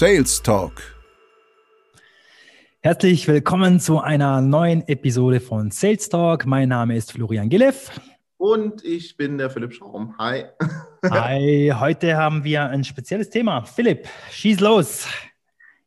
[0.00, 0.80] Sales Talk.
[2.80, 6.46] Herzlich willkommen zu einer neuen Episode von Sales Talk.
[6.46, 7.90] Mein Name ist Florian Gilleff.
[8.38, 10.16] Und ich bin der Philipp Schaum.
[10.16, 10.44] Hi.
[11.04, 13.62] Hi, heute haben wir ein spezielles Thema.
[13.66, 15.06] Philipp, schieß los.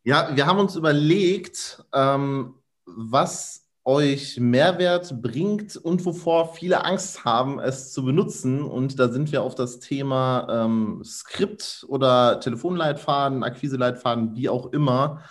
[0.04, 2.54] Ja, wir haben uns überlegt, ähm,
[2.86, 8.64] was euch Mehrwert bringt und wovor viele Angst haben, es zu benutzen.
[8.64, 15.22] Und da sind wir auf das Thema ähm, Skript oder Telefonleitfaden, Akquiseleitfaden, wie auch immer,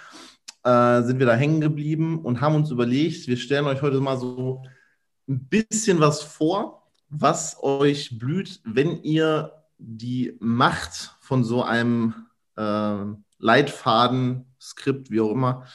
[0.65, 4.19] äh, sind wir da hängen geblieben und haben uns überlegt, wir stellen euch heute mal
[4.19, 4.63] so
[5.29, 12.15] ein bisschen was vor, was euch blüht, wenn ihr die Macht von so einem
[12.57, 13.05] äh,
[13.39, 15.67] Leitfaden, Skript, wie auch immer,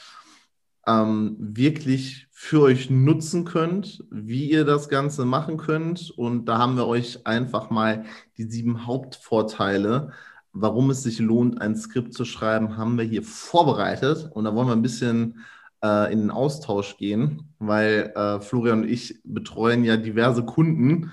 [0.85, 6.11] ähm, wirklich für euch nutzen könnt, wie ihr das Ganze machen könnt.
[6.11, 8.05] Und da haben wir euch einfach mal
[8.37, 10.11] die sieben Hauptvorteile,
[10.53, 14.29] warum es sich lohnt, ein Skript zu schreiben, haben wir hier vorbereitet.
[14.31, 15.43] Und da wollen wir ein bisschen
[15.83, 21.11] äh, in den Austausch gehen, weil äh, Florian und ich betreuen ja diverse Kunden.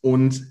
[0.00, 0.44] Und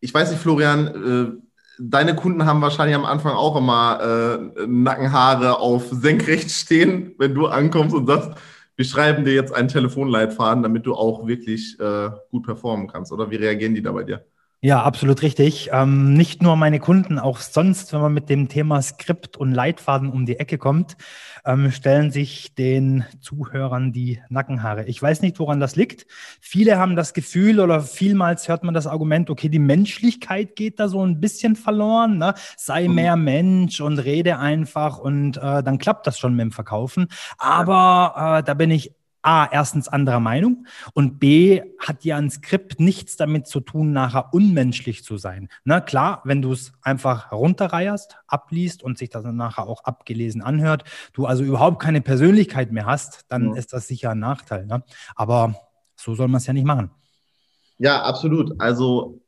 [0.00, 1.42] ich weiß nicht, Florian, äh,
[1.78, 7.46] deine Kunden haben wahrscheinlich am Anfang auch immer äh, Nackenhaare auf senkrecht stehen, wenn du
[7.46, 8.32] ankommst und sagst,
[8.76, 13.12] wir schreiben dir jetzt einen Telefonleitfaden, damit du auch wirklich äh, gut performen kannst.
[13.12, 14.24] Oder wie reagieren die da bei dir?
[14.64, 15.70] Ja, absolut richtig.
[15.72, 20.08] Ähm, nicht nur meine Kunden, auch sonst, wenn man mit dem Thema Skript und Leitfaden
[20.08, 20.96] um die Ecke kommt,
[21.44, 24.84] ähm, stellen sich den Zuhörern die Nackenhaare.
[24.84, 26.06] Ich weiß nicht, woran das liegt.
[26.40, 30.86] Viele haben das Gefühl oder vielmals hört man das Argument, okay, die Menschlichkeit geht da
[30.86, 32.18] so ein bisschen verloren.
[32.18, 32.34] Ne?
[32.56, 32.94] Sei mhm.
[32.94, 37.08] mehr Mensch und rede einfach und äh, dann klappt das schon mit dem Verkaufen.
[37.36, 38.92] Aber äh, da bin ich
[39.22, 44.34] A, erstens anderer Meinung und B, hat ja ein Skript nichts damit zu tun, nachher
[44.34, 45.48] unmenschlich zu sein.
[45.64, 50.42] Na klar, wenn du es einfach runterreierst, abliest und sich das dann nachher auch abgelesen
[50.42, 53.54] anhört, du also überhaupt keine Persönlichkeit mehr hast, dann ja.
[53.54, 54.66] ist das sicher ein Nachteil.
[54.66, 54.82] Ne?
[55.14, 55.54] Aber
[55.96, 56.90] so soll man es ja nicht machen.
[57.78, 58.60] Ja, absolut.
[58.60, 59.21] Also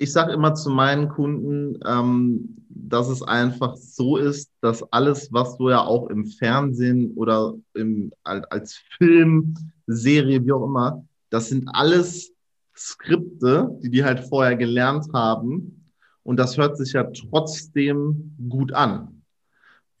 [0.00, 5.58] ich sage immer zu meinen Kunden, ähm, dass es einfach so ist, dass alles, was
[5.58, 9.54] du ja auch im Fernsehen oder im, als Film,
[9.86, 12.32] Serie, wie auch immer, das sind alles
[12.74, 15.92] Skripte, die die halt vorher gelernt haben.
[16.22, 19.22] Und das hört sich ja trotzdem gut an,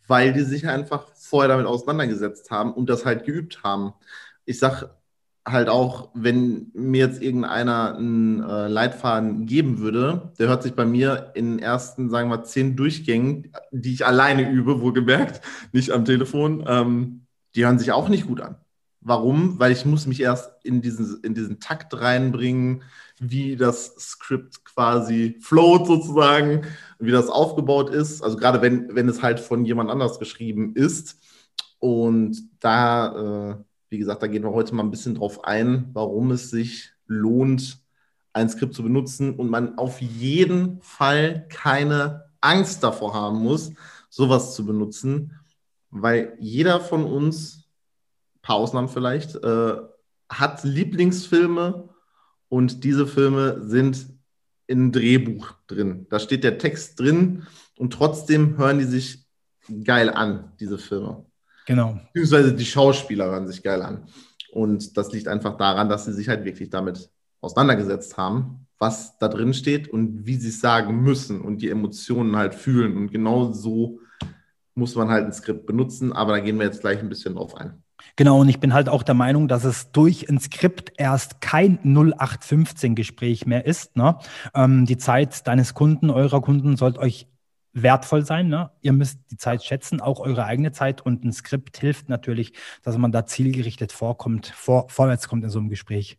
[0.06, 3.92] weil die sich einfach vorher damit auseinandergesetzt haben und das halt geübt haben.
[4.46, 4.94] Ich sage
[5.46, 10.84] halt auch, wenn mir jetzt irgendeiner einen äh, Leitfaden geben würde, der hört sich bei
[10.84, 15.40] mir in den ersten, sagen wir mal, zehn Durchgängen, die ich alleine übe, wohlgemerkt,
[15.72, 18.56] nicht am Telefon, ähm, die hören sich auch nicht gut an.
[19.02, 19.58] Warum?
[19.58, 22.82] Weil ich muss mich erst in diesen, in diesen Takt reinbringen,
[23.18, 26.66] wie das Skript quasi float sozusagen,
[26.98, 28.22] wie das aufgebaut ist.
[28.22, 31.18] Also gerade wenn, wenn es halt von jemand anders geschrieben ist.
[31.78, 36.30] Und da äh, wie gesagt, da gehen wir heute mal ein bisschen drauf ein, warum
[36.30, 37.78] es sich lohnt,
[38.32, 43.72] ein Skript zu benutzen und man auf jeden Fall keine Angst davor haben muss,
[44.08, 45.32] sowas zu benutzen,
[45.90, 47.68] weil jeder von uns,
[48.36, 49.76] ein paar Ausnahmen vielleicht, äh,
[50.28, 51.88] hat Lieblingsfilme
[52.48, 54.06] und diese Filme sind
[54.68, 56.06] im Drehbuch drin.
[56.10, 57.44] Da steht der Text drin
[57.76, 59.26] und trotzdem hören die sich
[59.84, 61.26] geil an, diese Filme.
[61.70, 62.00] Genau.
[62.12, 64.02] Beziehungsweise die Schauspieler hören sich geil an.
[64.50, 67.08] Und das liegt einfach daran, dass sie sich halt wirklich damit
[67.40, 72.34] auseinandergesetzt haben, was da drin steht und wie sie es sagen müssen und die Emotionen
[72.34, 72.96] halt fühlen.
[72.96, 74.00] Und genau so
[74.74, 77.54] muss man halt ein Skript benutzen, aber da gehen wir jetzt gleich ein bisschen drauf
[77.54, 77.84] ein.
[78.16, 81.78] Genau, und ich bin halt auch der Meinung, dass es durch ein Skript erst kein
[81.84, 83.96] 0815-Gespräch mehr ist.
[83.96, 84.18] Ne?
[84.54, 87.28] Ähm, die Zeit deines Kunden, eurer Kunden, sollte euch
[87.72, 88.48] wertvoll sein.
[88.48, 88.70] Ne?
[88.80, 91.00] Ihr müsst die Zeit schätzen, auch eure eigene Zeit.
[91.04, 95.58] Und ein Skript hilft natürlich, dass man da zielgerichtet vorkommt, vor, vorwärts kommt in so
[95.58, 96.18] einem Gespräch.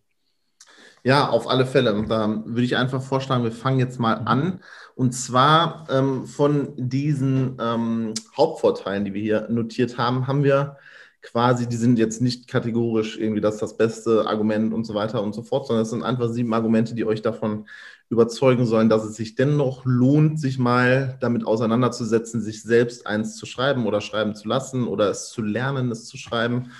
[1.04, 2.06] Ja, auf alle Fälle.
[2.08, 4.62] Da würde ich einfach vorschlagen, wir fangen jetzt mal an.
[4.96, 10.78] Und zwar ähm, von diesen ähm, Hauptvorteilen, die wir hier notiert haben, haben wir
[11.22, 15.34] quasi, die sind jetzt nicht kategorisch irgendwie das das beste Argument und so weiter und
[15.34, 17.68] so fort, sondern es sind einfach sieben Argumente, die euch davon
[18.12, 23.46] überzeugen sollen, dass es sich dennoch lohnt, sich mal damit auseinanderzusetzen, sich selbst eins zu
[23.46, 26.72] schreiben oder schreiben zu lassen oder es zu lernen, es zu schreiben.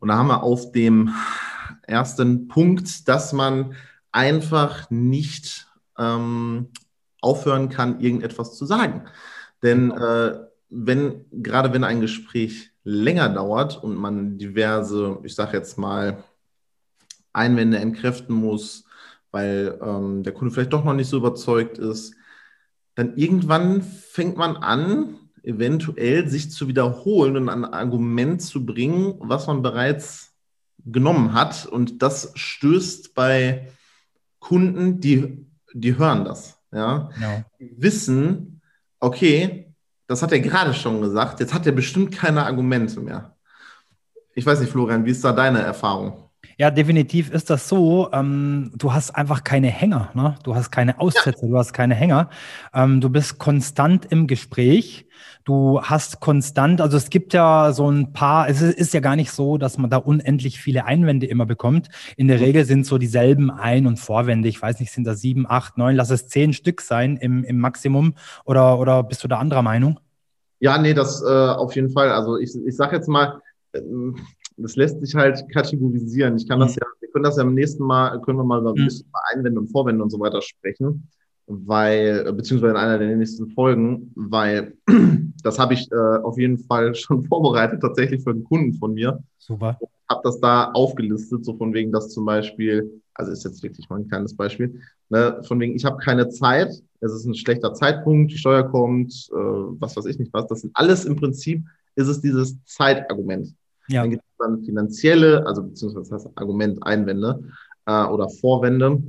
[0.00, 1.12] Und da haben wir auf dem
[1.82, 3.74] ersten Punkt, dass man
[4.12, 5.66] einfach nicht
[5.98, 6.68] ähm,
[7.20, 9.04] aufhören kann, irgendetwas zu sagen.
[9.62, 10.38] Denn äh,
[10.70, 16.24] wenn, gerade wenn ein Gespräch länger dauert und man diverse, ich sage jetzt mal,
[17.34, 18.85] Einwände entkräften muss,
[19.30, 22.14] weil ähm, der Kunde vielleicht doch noch nicht so überzeugt ist,
[22.94, 29.46] dann irgendwann fängt man an, eventuell sich zu wiederholen und ein Argument zu bringen, was
[29.46, 30.34] man bereits
[30.84, 31.66] genommen hat.
[31.66, 33.68] Und das stößt bei
[34.40, 36.58] Kunden, die, die hören das.
[36.72, 37.10] Ja?
[37.14, 37.44] Genau.
[37.60, 38.60] Die wissen,
[38.98, 39.72] okay,
[40.06, 43.36] das hat er gerade schon gesagt, jetzt hat er bestimmt keine Argumente mehr.
[44.34, 46.25] Ich weiß nicht, Florian, wie ist da deine Erfahrung?
[46.58, 48.10] Ja, definitiv ist das so.
[48.12, 50.36] Ähm, du hast einfach keine Hänger, ne?
[50.42, 51.48] Du hast keine Aussätze, ja.
[51.50, 52.30] du hast keine Hänger.
[52.72, 55.06] Ähm, du bist konstant im Gespräch.
[55.44, 59.30] Du hast konstant, also es gibt ja so ein paar, es ist, ja gar nicht
[59.30, 61.88] so, dass man da unendlich viele Einwände immer bekommt.
[62.16, 62.44] In der mhm.
[62.44, 64.48] Regel sind so dieselben Ein- und Vorwände.
[64.48, 67.58] Ich weiß nicht, sind da sieben, acht, neun, lass es zehn Stück sein im, im
[67.58, 68.14] Maximum.
[68.46, 70.00] Oder, oder bist du da anderer Meinung?
[70.58, 72.10] Ja, nee, das äh, auf jeden Fall.
[72.10, 73.40] Also ich, ich sage jetzt mal,
[73.74, 74.16] ähm,
[74.56, 76.36] das lässt sich halt kategorisieren.
[76.36, 76.80] Ich kann das mhm.
[76.82, 79.04] ja, wir können das ja am nächsten Mal, können wir mal über ein mhm.
[79.34, 81.08] Einwände und Vorwände und so weiter sprechen,
[81.46, 84.74] weil, beziehungsweise in einer der nächsten Folgen, weil
[85.42, 89.22] das habe ich äh, auf jeden Fall schon vorbereitet, tatsächlich für einen Kunden von mir.
[89.38, 89.78] Super.
[90.08, 93.96] Habe das da aufgelistet, so von wegen, dass zum Beispiel, also ist jetzt wirklich mal
[93.96, 96.70] ein kleines Beispiel, ne, von wegen, ich habe keine Zeit,
[97.00, 100.46] es ist ein schlechter Zeitpunkt, die Steuer kommt, äh, was weiß ich nicht was.
[100.46, 101.64] Das sind alles im Prinzip,
[101.96, 103.54] ist es dieses Zeitargument.
[103.88, 104.02] Ja.
[104.02, 107.42] Dann gibt es dann finanzielle, also beziehungsweise das Argument, Einwände
[107.86, 109.02] äh, oder Vorwände.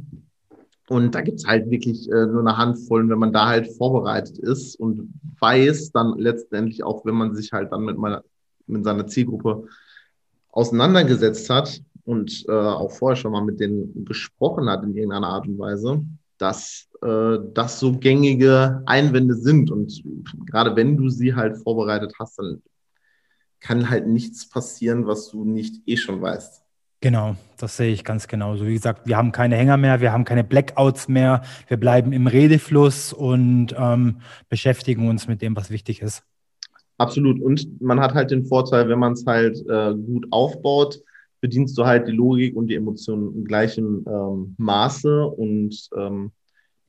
[0.89, 4.37] Und da gibt es halt wirklich äh, nur eine Handvoll, wenn man da halt vorbereitet
[4.37, 8.23] ist und weiß dann letztendlich auch, wenn man sich halt dann mit meiner,
[8.67, 9.67] mit seiner Zielgruppe
[10.51, 15.45] auseinandergesetzt hat und äh, auch vorher schon mal mit denen gesprochen hat in irgendeiner Art
[15.45, 16.05] und Weise,
[16.37, 19.69] dass äh, das so gängige Einwände sind.
[19.69, 20.01] Und
[20.45, 22.61] gerade wenn du sie halt vorbereitet hast, dann
[23.59, 26.63] kann halt nichts passieren, was du nicht eh schon weißt.
[26.99, 28.65] Genau, das sehe ich ganz genauso.
[28.65, 32.25] Wie gesagt, wir haben keine Hänger mehr, wir haben keine Blackouts mehr, wir bleiben im
[32.25, 36.23] Redefluss und ähm, beschäftigen uns mit dem, was wichtig ist.
[36.97, 37.39] Absolut.
[37.39, 40.99] Und man hat halt den Vorteil, wenn man es halt äh, gut aufbaut,
[41.39, 46.31] bedienst du halt die Logik und die Emotionen im gleichen ähm, Maße und ähm,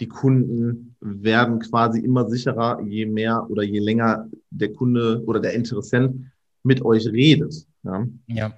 [0.00, 5.52] die Kunden werden quasi immer sicherer, je mehr oder je länger der Kunde oder der
[5.52, 6.30] Interessent
[6.62, 7.66] mit euch redet.
[7.82, 8.06] Ja.
[8.26, 8.52] ja.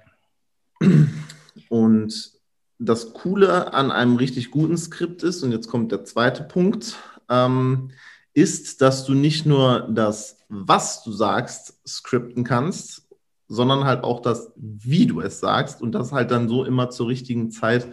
[1.69, 2.31] Und
[2.79, 6.95] das Coole an einem richtig guten Skript ist, und jetzt kommt der zweite Punkt,
[7.29, 7.91] ähm,
[8.33, 13.07] ist, dass du nicht nur das, was du sagst, skripten kannst,
[13.47, 17.09] sondern halt auch das, wie du es sagst und das halt dann so immer zur
[17.09, 17.87] richtigen Zeit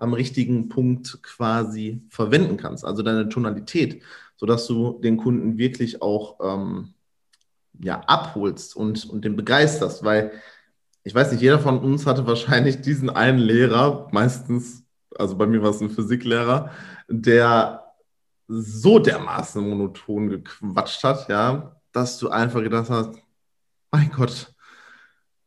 [0.00, 2.84] am richtigen Punkt quasi verwenden kannst.
[2.84, 4.02] Also deine Tonalität,
[4.36, 6.94] sodass du den Kunden wirklich auch ähm,
[7.80, 10.32] ja, abholst und, und den begeisterst, weil
[11.02, 14.84] ich weiß nicht, jeder von uns hatte wahrscheinlich diesen einen Lehrer, meistens,
[15.16, 16.70] also bei mir war es ein Physiklehrer,
[17.08, 17.84] der
[18.48, 23.18] so dermaßen monoton gequatscht hat, ja, dass du einfach gedacht hast,
[23.90, 24.54] mein Gott,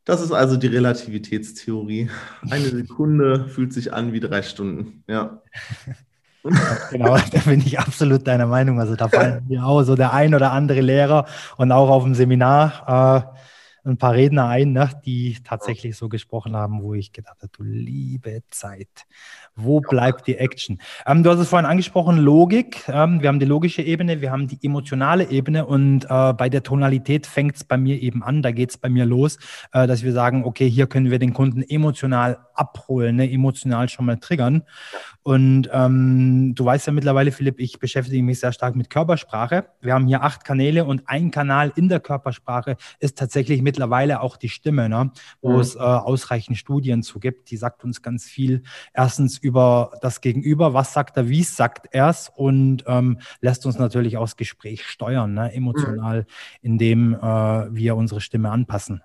[0.05, 2.09] das ist also die Relativitätstheorie.
[2.49, 5.41] Eine Sekunde fühlt sich an wie drei Stunden, ja.
[6.91, 8.79] genau, da bin ich absolut deiner Meinung.
[8.79, 11.25] Also da fallen mir auch so der ein oder andere Lehrer
[11.57, 13.25] und auch auf dem Seminar
[13.85, 17.51] äh, ein paar Redner ein, ne, die tatsächlich so gesprochen haben, wo ich gedacht habe,
[17.55, 19.05] du liebe Zeit,
[19.57, 20.79] wo bleibt die Action?
[21.05, 22.87] Ähm, du hast es vorhin angesprochen, Logik.
[22.87, 26.63] Ähm, wir haben die logische Ebene, wir haben die emotionale Ebene und äh, bei der
[26.63, 29.37] Tonalität fängt es bei mir eben an, da geht es bei mir los,
[29.73, 34.05] äh, dass wir sagen, okay, hier können wir den Kunden emotional abholen, ne, emotional schon
[34.05, 34.63] mal triggern.
[35.23, 39.65] Und ähm, du weißt ja mittlerweile, Philipp, ich beschäftige mich sehr stark mit Körpersprache.
[39.81, 44.37] Wir haben hier acht Kanäle und ein Kanal in der Körpersprache ist tatsächlich mittlerweile auch
[44.37, 45.11] die Stimme, ne?
[45.41, 45.59] wo mhm.
[45.59, 47.51] es äh, ausreichend Studien zu gibt.
[47.51, 48.63] Die sagt uns ganz viel.
[48.93, 53.79] Erstens über das Gegenüber, was sagt er, wie sagt er es und ähm, lässt uns
[53.79, 55.53] natürlich auch das Gespräch steuern, ne?
[55.53, 56.25] emotional, mhm.
[56.61, 57.19] indem äh,
[57.73, 59.01] wir unsere Stimme anpassen.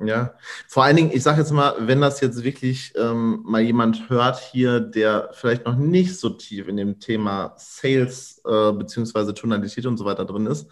[0.00, 0.34] Ja,
[0.68, 4.38] vor allen Dingen, ich sage jetzt mal, wenn das jetzt wirklich ähm, mal jemand hört
[4.38, 9.96] hier, der vielleicht noch nicht so tief in dem Thema Sales äh, beziehungsweise Tonalität und
[9.96, 10.68] so weiter drin ist,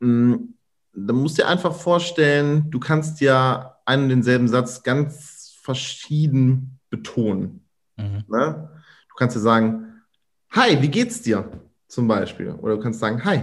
[0.00, 0.54] mh, mm,
[0.94, 6.80] dann musst du dir einfach vorstellen, du kannst ja einen und denselben Satz ganz verschieden
[6.90, 7.67] betonen.
[7.98, 8.24] Mhm.
[8.28, 8.70] Ne?
[9.08, 10.02] Du kannst ja sagen,
[10.50, 11.50] hi, wie geht's dir?
[11.88, 12.52] Zum Beispiel.
[12.52, 13.42] Oder du kannst sagen, hi,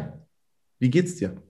[0.80, 1.42] wie geht's dir?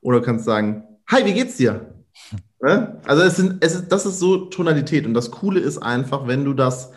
[0.00, 1.94] Oder du kannst sagen, hi, wie geht's dir?
[2.60, 3.00] Ne?
[3.04, 5.06] Also es sind, es ist, das ist so Tonalität.
[5.06, 6.90] Und das Coole ist einfach, wenn du das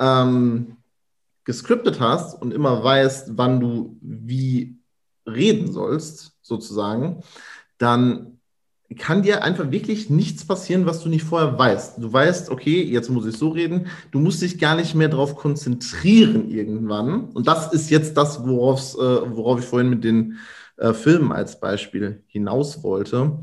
[0.00, 0.78] ähm,
[1.44, 4.76] gescriptet hast und immer weißt, wann du wie
[5.24, 7.22] reden sollst, sozusagen,
[7.78, 8.40] dann
[8.96, 11.98] kann dir einfach wirklich nichts passieren, was du nicht vorher weißt.
[11.98, 13.86] Du weißt, okay, jetzt muss ich so reden.
[14.10, 17.30] Du musst dich gar nicht mehr darauf konzentrieren irgendwann.
[17.30, 20.38] Und das ist jetzt das, worauf, äh, worauf ich vorhin mit den
[20.76, 23.38] äh, Filmen als Beispiel hinaus wollte,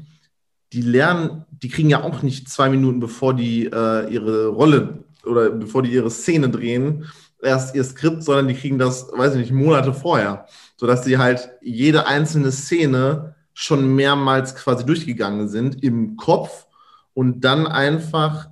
[0.74, 5.50] die lernen, die kriegen ja auch nicht zwei Minuten, bevor die äh, ihre Rolle oder
[5.50, 7.06] bevor die ihre Szene drehen,
[7.42, 10.46] erst ihr Skript, sondern die kriegen das, weiß ich nicht, Monate vorher,
[10.78, 16.67] sodass sie halt jede einzelne Szene schon mehrmals quasi durchgegangen sind im Kopf
[17.13, 18.50] und dann einfach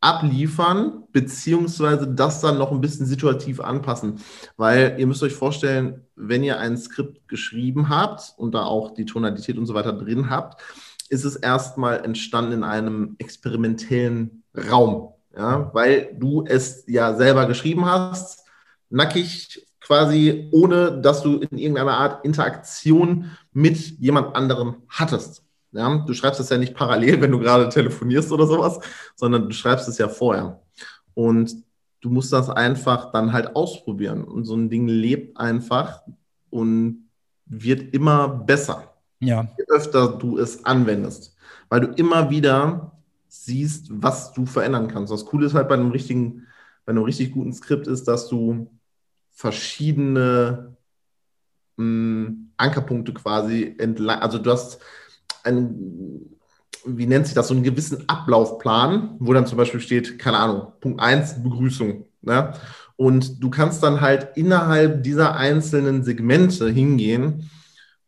[0.00, 4.20] abliefern, beziehungsweise das dann noch ein bisschen situativ anpassen.
[4.56, 9.04] Weil ihr müsst euch vorstellen, wenn ihr ein Skript geschrieben habt und da auch die
[9.04, 10.62] Tonalität und so weiter drin habt,
[11.10, 15.12] ist es erstmal entstanden in einem experimentellen Raum.
[15.36, 18.44] Ja, weil du es ja selber geschrieben hast,
[18.88, 25.42] nackig quasi, ohne dass du in irgendeiner Art Interaktion mit jemand anderem hattest.
[25.72, 28.78] Ja, du schreibst es ja nicht parallel, wenn du gerade telefonierst oder sowas,
[29.16, 30.60] sondern du schreibst es ja vorher.
[31.14, 31.56] Und
[32.00, 34.22] du musst das einfach dann halt ausprobieren.
[34.22, 36.02] Und so ein Ding lebt einfach
[36.50, 37.08] und
[37.46, 38.94] wird immer besser.
[39.18, 39.48] Ja.
[39.58, 41.34] Je öfter du es anwendest.
[41.68, 42.92] Weil du immer wieder
[43.26, 45.12] siehst, was du verändern kannst.
[45.12, 46.46] Das Coole ist halt bei einem richtigen,
[46.86, 48.68] bei einem richtig guten Skript ist, dass du
[49.32, 50.76] verschiedene
[51.76, 54.80] mh, hm, Ankerpunkte quasi entlang, also du hast
[55.44, 56.38] einen,
[56.84, 60.72] wie nennt sich das, so einen gewissen Ablaufplan, wo dann zum Beispiel steht, keine Ahnung,
[60.80, 62.06] Punkt 1, Begrüßung.
[62.22, 62.52] Ne?
[62.96, 67.50] Und du kannst dann halt innerhalb dieser einzelnen Segmente hingehen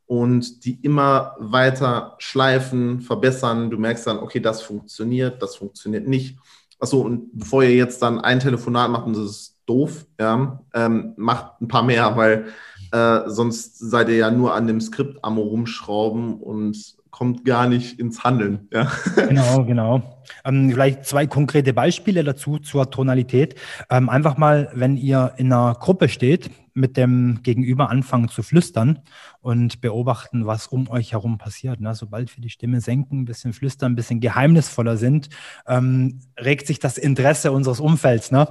[0.05, 3.71] und die immer weiter schleifen, verbessern.
[3.71, 6.39] Du merkst dann, okay, das funktioniert, das funktioniert nicht.
[6.79, 11.15] Achso, und bevor ihr jetzt dann ein Telefonat macht und das ist doof, ja, ähm,
[11.17, 12.47] macht ein paar mehr, weil
[12.93, 18.01] äh, sonst seid ihr ja nur an dem Skript am rumschrauben und kommt gar nicht
[18.01, 18.69] ins Handeln.
[18.73, 18.91] Ja.
[19.29, 20.03] Genau, genau.
[20.45, 23.55] Ähm, vielleicht zwei konkrete Beispiele dazu zur Tonalität.
[23.91, 29.01] Ähm, einfach mal, wenn ihr in einer Gruppe steht, mit dem Gegenüber anfangen zu flüstern
[29.41, 31.81] und beobachten, was um euch herum passiert.
[31.81, 31.95] Ne?
[31.95, 35.29] Sobald wir die Stimme senken, ein bisschen flüstern, ein bisschen geheimnisvoller sind,
[35.67, 38.31] ähm, regt sich das Interesse unseres Umfelds.
[38.31, 38.49] Ne?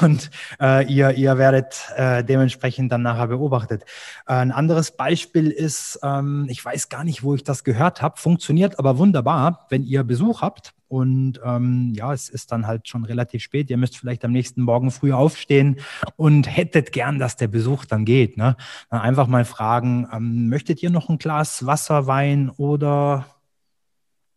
[0.00, 3.84] Und äh, ihr, ihr werdet äh, dementsprechend dann nachher beobachtet.
[4.26, 8.18] Äh, ein anderes Beispiel ist, ähm, ich weiß gar nicht, wo ich das gehört habe,
[8.18, 13.04] funktioniert aber wunderbar, wenn ihr Besuch habt und ähm, ja, es ist dann halt schon
[13.04, 13.70] relativ spät.
[13.70, 15.76] Ihr müsst vielleicht am nächsten Morgen früh aufstehen
[16.16, 17.59] und hättet gern, dass der Besuch
[17.90, 18.36] dann geht.
[18.36, 18.56] Ne?
[18.90, 23.26] Dann einfach mal fragen, ähm, möchtet ihr noch ein Glas Wasser, Wein oder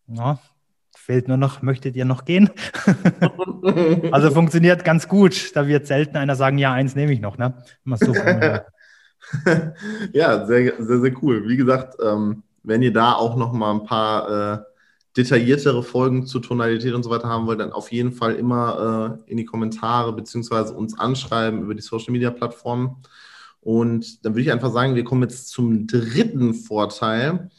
[0.08, 0.40] ja,
[0.96, 2.50] fehlt nur noch, möchtet ihr noch gehen?
[4.12, 5.56] also funktioniert ganz gut.
[5.56, 7.38] Da wird selten einer sagen, ja, eins nehme ich noch.
[7.38, 7.54] Ne?
[7.96, 8.14] So
[10.14, 11.48] ja, sehr, sehr, sehr cool.
[11.48, 14.60] Wie gesagt, ähm, wenn ihr da auch noch mal ein paar äh,
[15.16, 19.32] detailliertere Folgen zur Tonalität und so weiter haben wollt, dann auf jeden Fall immer äh,
[19.32, 22.98] in die Kommentare beziehungsweise uns anschreiben über die Social Media Plattformen.
[23.62, 27.50] Und dann würde ich einfach sagen, wir kommen jetzt zum dritten Vorteil.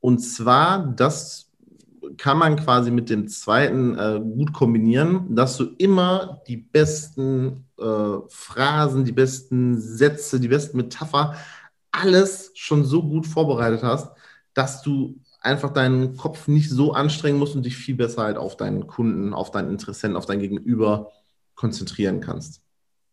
[0.00, 1.50] Und zwar, das
[2.16, 8.18] kann man quasi mit dem zweiten äh, gut kombinieren, dass du immer die besten äh,
[8.28, 11.34] Phrasen, die besten Sätze, die besten Metapher,
[11.90, 14.12] alles schon so gut vorbereitet hast,
[14.54, 18.56] dass du einfach deinen Kopf nicht so anstrengen musst und dich viel besser halt auf
[18.56, 21.12] deinen Kunden, auf deinen Interessenten, auf dein Gegenüber
[21.54, 22.62] konzentrieren kannst.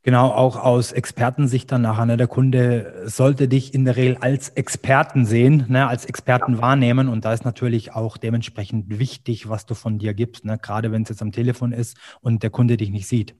[0.05, 2.05] Genau, auch aus Expertensicht dann nachher.
[2.05, 2.15] Ne?
[2.15, 5.87] Der Kunde sollte dich in der Regel als Experten sehen, ne?
[5.87, 6.61] als Experten ja.
[6.61, 7.09] wahrnehmen.
[7.09, 10.59] Und da ist natürlich auch dementsprechend wichtig, was du von dir gibst, ne?
[10.59, 13.35] gerade wenn es jetzt am Telefon ist und der Kunde dich nicht sieht.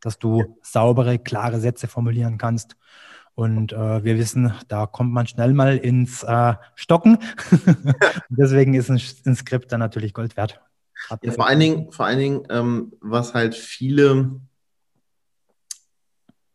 [0.00, 0.46] Dass du ja.
[0.62, 2.76] saubere, klare Sätze formulieren kannst.
[3.36, 7.18] Und äh, wir wissen, da kommt man schnell mal ins äh, Stocken.
[8.30, 10.62] Deswegen ist ein, ein, Skript dann natürlich Gold wert.
[11.22, 14.40] Ja, vor allen Dingen, vor allen Dingen ähm, was halt viele,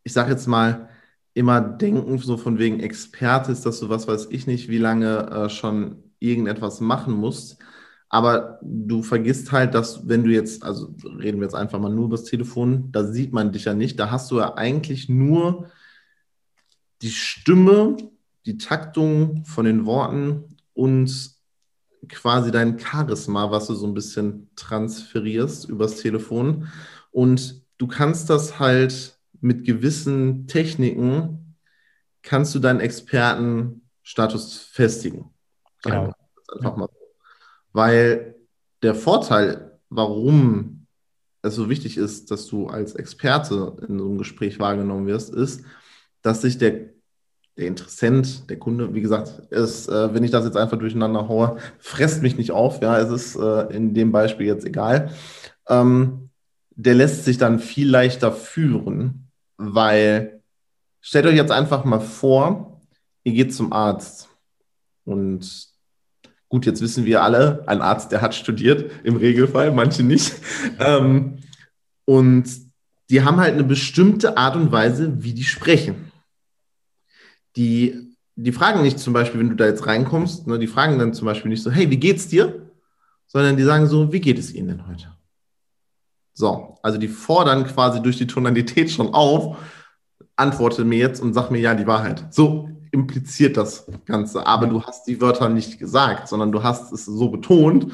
[0.02, 0.90] ich sage jetzt mal,
[1.36, 5.30] immer denken, so von wegen Experte ist, dass du was weiß ich nicht, wie lange
[5.30, 7.60] äh, schon irgendetwas machen musst.
[8.10, 12.06] Aber du vergisst halt, dass wenn du jetzt, also reden wir jetzt einfach mal nur
[12.06, 15.70] über das Telefon, da sieht man dich ja nicht, da hast du ja eigentlich nur
[17.02, 17.98] die Stimme,
[18.46, 21.32] die Taktung von den Worten und
[22.08, 26.68] quasi dein Charisma, was du so ein bisschen transferierst übers Telefon.
[27.12, 31.56] Und du kannst das halt mit gewissen Techniken,
[32.22, 35.32] kannst du deinen Expertenstatus festigen.
[35.84, 36.14] Genau.
[36.54, 37.00] Einfach mal so.
[37.74, 38.36] Weil
[38.82, 40.88] der Vorteil, warum
[41.42, 45.64] es so wichtig ist, dass du als Experte in so einem Gespräch wahrgenommen wirst, ist,
[46.22, 46.74] dass sich der,
[47.58, 51.58] der Interessent, der Kunde, wie gesagt, ist, äh, wenn ich das jetzt einfach durcheinander haue,
[51.80, 52.82] fresst mich nicht auf.
[52.82, 55.12] Ja, es ist äh, in dem Beispiel jetzt egal.
[55.68, 56.30] Ähm,
[56.76, 60.42] der lässt sich dann viel leichter führen, weil
[61.02, 62.82] stellt euch jetzt einfach mal vor,
[63.24, 64.30] ihr geht zum Arzt
[65.04, 65.68] Und
[66.50, 70.34] gut, jetzt wissen wir alle, ein Arzt, der hat studiert, im Regelfall, manche nicht.
[70.80, 71.38] Ähm,
[72.06, 72.46] und
[73.10, 76.11] die haben halt eine bestimmte Art und Weise, wie die sprechen.
[77.56, 81.14] Die, die fragen nicht zum Beispiel, wenn du da jetzt reinkommst, ne, die fragen dann
[81.14, 82.72] zum Beispiel nicht so, hey, wie geht's dir?
[83.28, 85.16] Sondern die sagen so, wie geht es Ihnen denn heute?
[86.34, 89.58] So, also die fordern quasi durch die Tonalität schon auf,
[90.36, 92.34] antworte mir jetzt und sag mir ja die Wahrheit.
[92.34, 94.46] So impliziert das Ganze.
[94.46, 97.88] Aber du hast die Wörter nicht gesagt, sondern du hast es so betont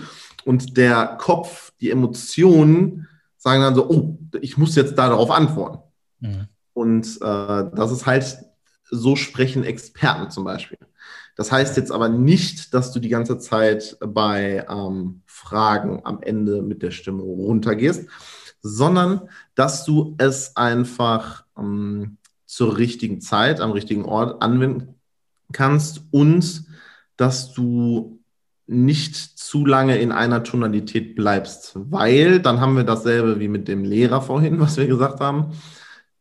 [0.46, 5.80] und der Kopf, die Emotionen sagen dann so, oh, ich muss jetzt darauf antworten.
[6.20, 6.48] Mhm.
[6.74, 8.38] Und äh, das ist halt,
[8.90, 10.78] so sprechen Experten zum Beispiel.
[11.36, 16.62] Das heißt jetzt aber nicht, dass du die ganze Zeit bei ähm, Fragen am Ende
[16.62, 18.08] mit der Stimme runtergehst,
[18.62, 24.96] sondern dass du es einfach ähm, zur richtigen Zeit am richtigen Ort anwenden
[25.54, 26.66] kannst und
[27.18, 28.20] dass du
[28.66, 33.84] nicht zu lange in einer Tonalität bleibst, weil dann haben wir dasselbe wie mit dem
[33.84, 35.54] Lehrer vorhin, was wir gesagt haben,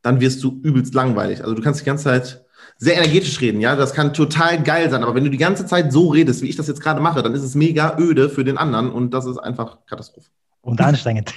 [0.02, 1.42] dann wirst du übelst langweilig.
[1.42, 2.45] Also du kannst die ganze Zeit
[2.78, 5.92] sehr energetisch reden, ja, das kann total geil sein, aber wenn du die ganze Zeit
[5.92, 8.58] so redest, wie ich das jetzt gerade mache, dann ist es mega öde für den
[8.58, 10.28] anderen und das ist einfach Katastrophe.
[10.60, 11.32] Und anstrengend,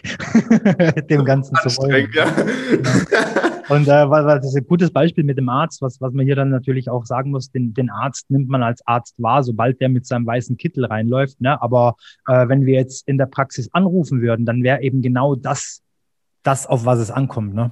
[1.10, 2.12] dem Ganzen zu folgen.
[2.16, 2.26] Ja.
[3.70, 6.50] Und äh, das ist ein gutes Beispiel mit dem Arzt, was, was man hier dann
[6.50, 10.08] natürlich auch sagen muss, den, den Arzt nimmt man als Arzt wahr, sobald der mit
[10.08, 11.40] seinem weißen Kittel reinläuft.
[11.40, 11.62] Ne?
[11.62, 11.96] Aber
[12.28, 15.84] äh, wenn wir jetzt in der Praxis anrufen würden, dann wäre eben genau das,
[16.42, 17.54] das, auf was es ankommt.
[17.54, 17.70] Ne?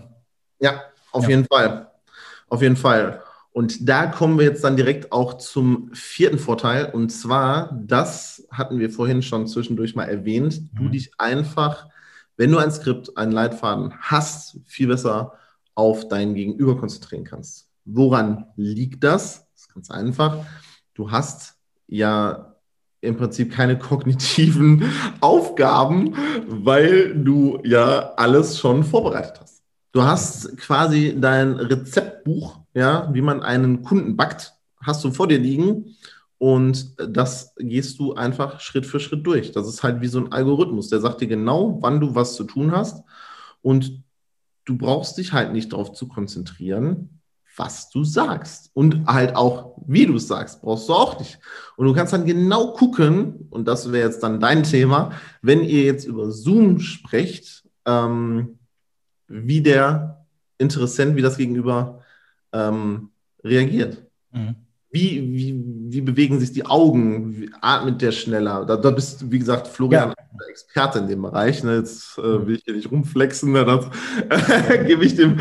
[0.59, 1.29] Ja, auf ja.
[1.29, 1.88] jeden Fall.
[2.50, 3.24] Auf jeden Fall.
[3.57, 6.91] Und da kommen wir jetzt dann direkt auch zum vierten Vorteil.
[6.93, 10.77] Und zwar, das hatten wir vorhin schon zwischendurch mal erwähnt, mhm.
[10.77, 11.87] du dich einfach,
[12.35, 15.33] wenn du ein Skript, einen Leitfaden hast, viel besser
[15.73, 17.67] auf dein Gegenüber konzentrieren kannst.
[17.83, 19.47] Woran liegt das?
[19.53, 20.45] Das ist ganz einfach.
[20.93, 21.55] Du hast
[21.87, 22.53] ja
[23.01, 24.83] im Prinzip keine kognitiven
[25.20, 26.13] Aufgaben,
[26.48, 29.56] weil du ja alles schon vorbereitet hast.
[29.91, 35.39] Du hast quasi dein Rezeptbuch ja, wie man einen Kunden backt, hast du vor dir
[35.39, 35.95] liegen
[36.37, 39.51] und das gehst du einfach Schritt für Schritt durch.
[39.51, 42.43] Das ist halt wie so ein Algorithmus, der sagt dir genau, wann du was zu
[42.43, 43.03] tun hast
[43.63, 44.03] und
[44.65, 47.19] du brauchst dich halt nicht darauf zu konzentrieren,
[47.55, 51.39] was du sagst und halt auch, wie du es sagst, brauchst du auch nicht.
[51.77, 55.81] Und du kannst dann genau gucken, und das wäre jetzt dann dein Thema, wenn ihr
[55.81, 58.56] jetzt über Zoom sprecht, ähm,
[59.27, 60.25] wie der
[60.57, 62.01] Interessent, wie das Gegenüber
[62.53, 63.09] ähm,
[63.44, 64.03] reagiert.
[64.31, 64.55] Mhm.
[64.90, 65.63] Wie, wie,
[65.94, 67.35] wie bewegen sich die Augen?
[67.35, 68.66] Wie atmet der schneller?
[68.66, 70.48] Da, da bist, wie gesagt, Florian ja.
[70.50, 71.63] Experte in dem Bereich.
[71.63, 71.75] Ne?
[71.75, 72.48] Jetzt äh, mhm.
[72.48, 73.51] will ich hier nicht rumflexen.
[73.51, 73.66] Ne?
[73.66, 73.85] Das
[74.29, 75.37] äh, gebe ich dem,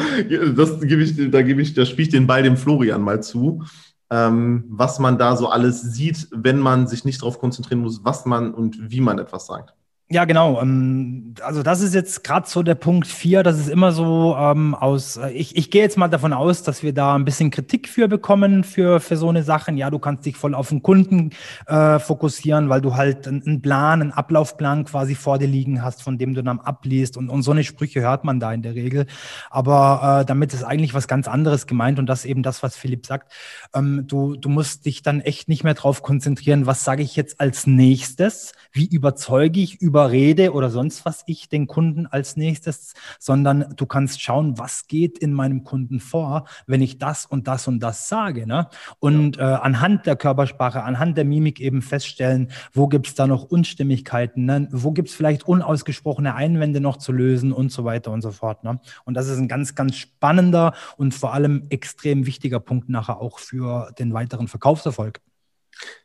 [0.57, 3.63] das gebe ich, da gebe ich, da spiele ich den Ball dem Florian mal zu.
[4.11, 8.25] Ähm, was man da so alles sieht, wenn man sich nicht darauf konzentrieren muss, was
[8.25, 9.75] man und wie man etwas sagt.
[10.09, 10.63] Ja, genau.
[10.63, 13.43] Ähm, also das ist jetzt gerade so der Punkt vier.
[13.43, 16.85] Das ist immer so ähm, aus, äh, ich, ich gehe jetzt mal davon aus, dass
[16.85, 19.77] wir da ein bisschen Kritik für bekommen, für, für so eine Sachen.
[19.77, 21.31] Ja, du kannst dich voll auf den Kunden
[21.67, 26.19] äh, fokussieren, weil du halt einen Plan, einen Ablaufplan quasi vor dir liegen hast, von
[26.19, 27.17] dem du dann abliest.
[27.17, 29.07] Und, und so eine Sprüche hört man da in der Regel.
[29.51, 33.07] Aber äh, damit ist eigentlich was ganz anderes gemeint und das eben das, was Philipp
[33.07, 33.33] sagt.
[33.75, 37.41] Ähm, du, du musst dich dann echt nicht mehr drauf konzentrieren, was sage ich jetzt
[37.41, 42.93] als nächstes, wie überzeuge ich über überrede oder sonst was ich den Kunden als nächstes,
[43.19, 47.67] sondern du kannst schauen, was geht in meinem Kunden vor, wenn ich das und das
[47.67, 48.47] und das sage.
[48.47, 48.69] Ne?
[48.99, 49.55] Und ja.
[49.55, 54.45] äh, anhand der Körpersprache, anhand der Mimik eben feststellen, wo gibt es da noch Unstimmigkeiten,
[54.45, 54.69] ne?
[54.71, 58.65] wo gibt es vielleicht unausgesprochene Einwände noch zu lösen und so weiter und so fort.
[58.65, 58.79] Ne?
[59.07, 63.39] Und das ist ein ganz, ganz spannender und vor allem extrem wichtiger Punkt nachher auch
[63.39, 65.23] für den weiteren Verkaufserfolg.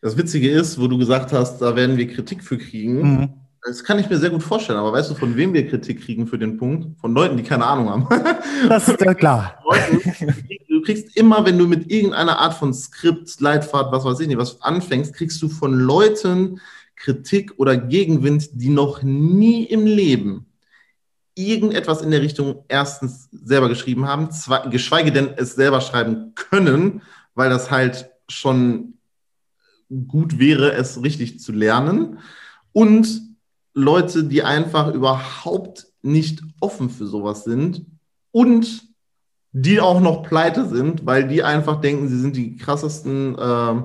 [0.01, 3.01] Das Witzige ist, wo du gesagt hast, da werden wir Kritik für kriegen.
[3.01, 3.40] Mhm.
[3.63, 6.25] Das kann ich mir sehr gut vorstellen, aber weißt du, von wem wir Kritik kriegen
[6.25, 6.99] für den Punkt?
[6.99, 8.07] Von Leuten, die keine Ahnung haben.
[8.67, 9.63] Das ist ja klar.
[10.67, 14.37] Du kriegst immer, wenn du mit irgendeiner Art von Skript, Leitfahrt, was weiß ich nicht,
[14.37, 16.59] was anfängst, kriegst du von Leuten
[16.95, 20.47] Kritik oder Gegenwind, die noch nie im Leben
[21.35, 24.29] irgendetwas in der Richtung erstens selber geschrieben haben,
[24.69, 27.01] geschweige denn es selber schreiben können,
[27.35, 28.95] weil das halt schon
[30.07, 32.19] gut wäre, es richtig zu lernen.
[32.73, 33.30] Und
[33.73, 37.85] Leute, die einfach überhaupt nicht offen für sowas sind
[38.31, 38.83] und
[39.53, 43.81] die auch noch pleite sind, weil die einfach denken, sie sind die krassesten äh,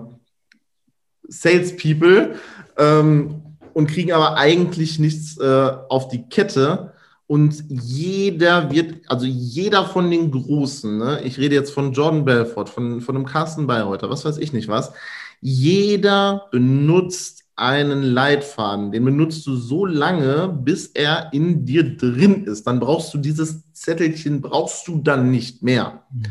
[1.28, 2.36] Salespeople
[2.78, 3.42] ähm,
[3.74, 6.92] und kriegen aber eigentlich nichts äh, auf die Kette.
[7.26, 12.68] Und jeder wird, also jeder von den Großen, ne, ich rede jetzt von Jordan Belfort,
[12.68, 14.92] von, von einem Carsten Bayreuther, was weiß ich nicht was,
[15.40, 18.92] Jeder benutzt einen Leitfaden.
[18.92, 22.66] Den benutzt du so lange, bis er in dir drin ist.
[22.66, 26.02] Dann brauchst du dieses Zettelchen, brauchst du dann nicht mehr.
[26.12, 26.26] Mhm.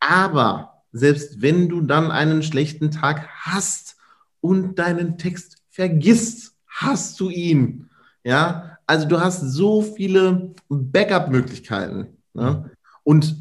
[0.00, 3.96] Aber selbst wenn du dann einen schlechten Tag hast
[4.40, 7.90] und deinen Text vergisst, hast du ihn.
[8.24, 12.16] Ja, also du hast so viele Backup-Möglichkeiten.
[12.32, 12.70] Ne?
[13.04, 13.36] Und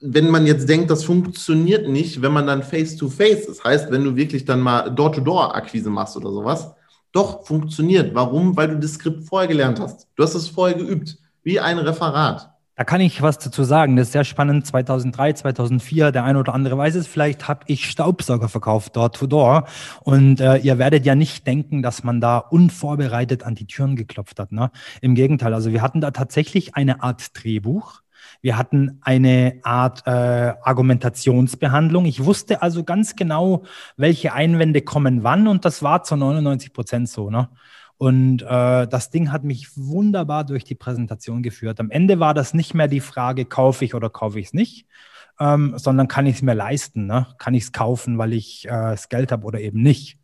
[0.00, 4.04] wenn man jetzt denkt, das funktioniert nicht, wenn man dann face-to-face -face ist, heißt, wenn
[4.04, 6.75] du wirklich dann mal Door-to-Door-Akquise machst oder sowas,
[7.16, 8.14] doch, funktioniert.
[8.14, 8.56] Warum?
[8.56, 10.06] Weil du das Skript vorher gelernt hast.
[10.16, 12.50] Du hast es vorher geübt, wie ein Referat.
[12.78, 13.96] Da kann ich was dazu sagen.
[13.96, 14.66] Das ist sehr spannend.
[14.66, 19.26] 2003, 2004, der eine oder andere weiß es vielleicht, habe ich Staubsauger verkauft, dort to
[19.26, 19.66] door.
[20.02, 24.38] Und äh, ihr werdet ja nicht denken, dass man da unvorbereitet an die Türen geklopft
[24.38, 24.52] hat.
[24.52, 24.70] Ne?
[25.00, 28.02] Im Gegenteil, also wir hatten da tatsächlich eine Art Drehbuch
[28.46, 32.04] wir hatten eine Art äh, Argumentationsbehandlung.
[32.04, 33.64] Ich wusste also ganz genau,
[33.96, 37.28] welche Einwände kommen wann und das war zu 99 Prozent so.
[37.28, 37.48] Ne?
[37.98, 41.80] Und äh, das Ding hat mich wunderbar durch die Präsentation geführt.
[41.80, 44.86] Am Ende war das nicht mehr die Frage, kaufe ich oder kaufe ich es nicht,
[45.40, 47.06] ähm, sondern kann ich es mir leisten?
[47.06, 47.26] Ne?
[47.38, 50.20] Kann ich es kaufen, weil ich äh, das Geld habe oder eben nicht?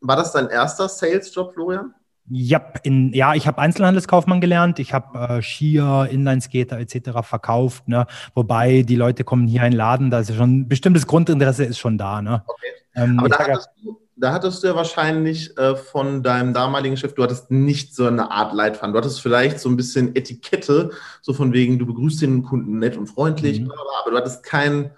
[0.00, 1.92] War das dein erster Sales-Job, Florian?
[2.32, 4.78] Ja, in, ja ich habe Einzelhandelskaufmann gelernt.
[4.78, 7.10] Ich habe äh, Skier, Inlineskater etc.
[7.22, 7.88] verkauft.
[7.88, 8.06] Ne?
[8.34, 11.64] Wobei die Leute kommen hier in den Laden, da ist ja schon ein bestimmtes Grundinteresse
[11.64, 12.22] ist schon da.
[12.22, 12.42] Ne?
[12.46, 12.66] Okay.
[12.94, 17.14] Ähm, Aber da hattest, du, da hattest, du, ja wahrscheinlich äh, von deinem damaligen Chef,
[17.14, 18.92] du hattest nicht so eine Art Leitfaden.
[18.92, 20.90] Du hattest vielleicht so ein bisschen Etikette,
[21.22, 23.72] so von wegen, du begrüßt den Kunden nett und freundlich, mhm.
[24.02, 24.92] aber du hattest kein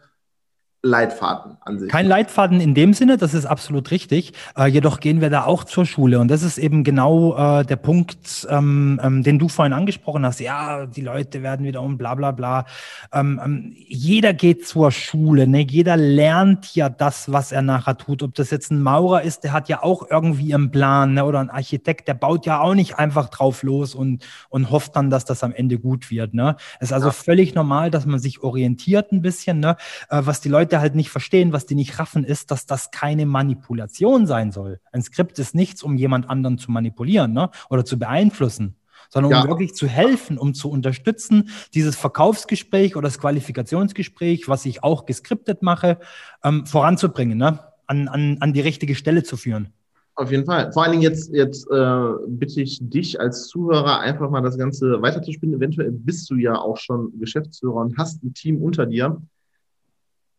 [0.84, 1.88] Leitfaden an sich.
[1.88, 4.32] Kein Leitfaden in dem Sinne, das ist absolut richtig.
[4.56, 6.18] Äh, jedoch gehen wir da auch zur Schule.
[6.18, 10.40] Und das ist eben genau äh, der Punkt, ähm, ähm, den du vorhin angesprochen hast.
[10.40, 12.66] Ja, die Leute werden wieder um bla bla bla.
[13.12, 15.46] Ähm, ähm, jeder geht zur Schule.
[15.46, 15.60] Ne?
[15.60, 18.24] Jeder lernt ja das, was er nachher tut.
[18.24, 21.14] Ob das jetzt ein Maurer ist, der hat ja auch irgendwie einen Plan.
[21.14, 21.24] Ne?
[21.24, 25.10] Oder ein Architekt, der baut ja auch nicht einfach drauf los und, und hofft dann,
[25.10, 26.34] dass das am Ende gut wird.
[26.34, 26.56] Ne?
[26.80, 27.12] Es ist also ja.
[27.12, 29.76] völlig normal, dass man sich orientiert ein bisschen, ne?
[30.10, 32.90] Äh, was die Leute Leute halt nicht verstehen, was die nicht raffen, ist, dass das
[32.90, 34.80] keine Manipulation sein soll.
[34.90, 37.50] Ein Skript ist nichts, um jemand anderen zu manipulieren ne?
[37.68, 38.76] oder zu beeinflussen,
[39.10, 39.48] sondern um ja.
[39.48, 45.60] wirklich zu helfen, um zu unterstützen, dieses Verkaufsgespräch oder das Qualifikationsgespräch, was ich auch geskriptet
[45.60, 45.98] mache,
[46.42, 47.58] ähm, voranzubringen, ne?
[47.86, 49.74] an, an, an die richtige Stelle zu führen.
[50.14, 50.72] Auf jeden Fall.
[50.72, 55.02] Vor allen Dingen jetzt, jetzt äh, bitte ich dich als Zuhörer einfach mal das Ganze
[55.02, 55.54] weiterzuspielen.
[55.54, 59.20] Eventuell bist du ja auch schon Geschäftsführer und hast ein Team unter dir.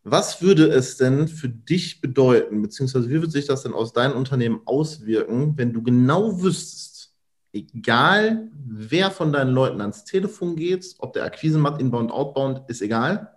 [0.06, 4.16] Was würde es denn für dich bedeuten, beziehungsweise wie würde sich das denn aus deinem
[4.16, 7.14] Unternehmen auswirken, wenn du genau wüsstest,
[7.54, 12.82] egal wer von deinen Leuten ans Telefon geht, ob der Akquise macht, Inbound, Outbound, ist
[12.82, 13.34] egal.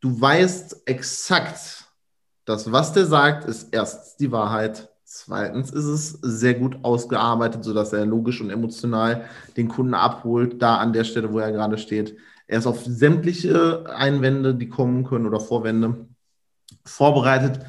[0.00, 1.84] Du weißt exakt,
[2.44, 7.94] dass was der sagt, ist erstens die Wahrheit, zweitens ist es sehr gut ausgearbeitet, sodass
[7.94, 9.24] er logisch und emotional
[9.56, 12.16] den Kunden abholt, da an der Stelle, wo er gerade steht.
[12.50, 16.08] Er ist auf sämtliche Einwände, die kommen können oder Vorwände
[16.84, 17.60] vorbereitet.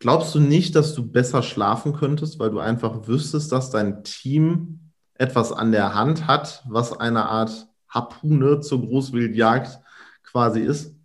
[0.00, 4.90] Glaubst du nicht, dass du besser schlafen könntest, weil du einfach wüsstest, dass dein Team
[5.14, 9.78] etwas an der Hand hat, was eine Art Harpune zur Großwildjagd
[10.24, 10.96] quasi ist?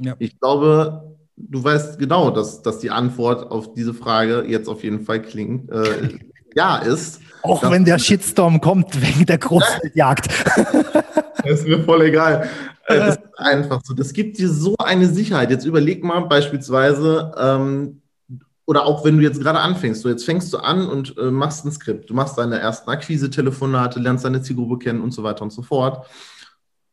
[0.00, 0.16] Ja.
[0.18, 5.02] Ich glaube, du weißt genau, dass, dass die Antwort auf diese Frage jetzt auf jeden
[5.02, 5.70] Fall klingt.
[5.70, 6.18] Äh,
[6.56, 7.20] ja ist.
[7.46, 10.28] Auch wenn der Shitstorm kommt wegen der Großwildjagd.
[11.44, 12.48] Das ist mir voll egal.
[12.86, 13.94] Äh, das ist einfach so.
[13.94, 15.50] Das gibt dir so eine Sicherheit.
[15.50, 18.02] Jetzt überleg mal beispielsweise, ähm,
[18.64, 21.64] oder auch wenn du jetzt gerade anfängst, so jetzt fängst du an und äh, machst
[21.64, 25.52] ein Skript, du machst deine ersten Akquise-Telefonate, lernst deine Zielgruppe kennen und so weiter und
[25.52, 26.06] so fort.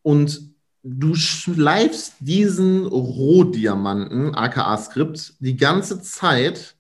[0.04, 6.76] Und du schleifst diesen Rohdiamanten, aka Skript, die ganze Zeit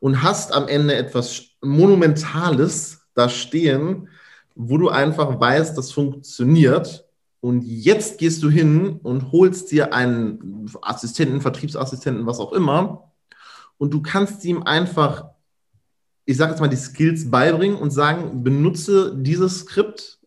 [0.00, 4.08] und hast am Ende etwas Monumentales da stehen,
[4.54, 7.06] wo du einfach weißt, das funktioniert.
[7.40, 13.12] Und jetzt gehst du hin und holst dir einen Assistenten, Vertriebsassistenten, was auch immer.
[13.76, 15.26] Und du kannst ihm einfach,
[16.24, 20.18] ich sage jetzt mal, die Skills beibringen und sagen, benutze dieses Skript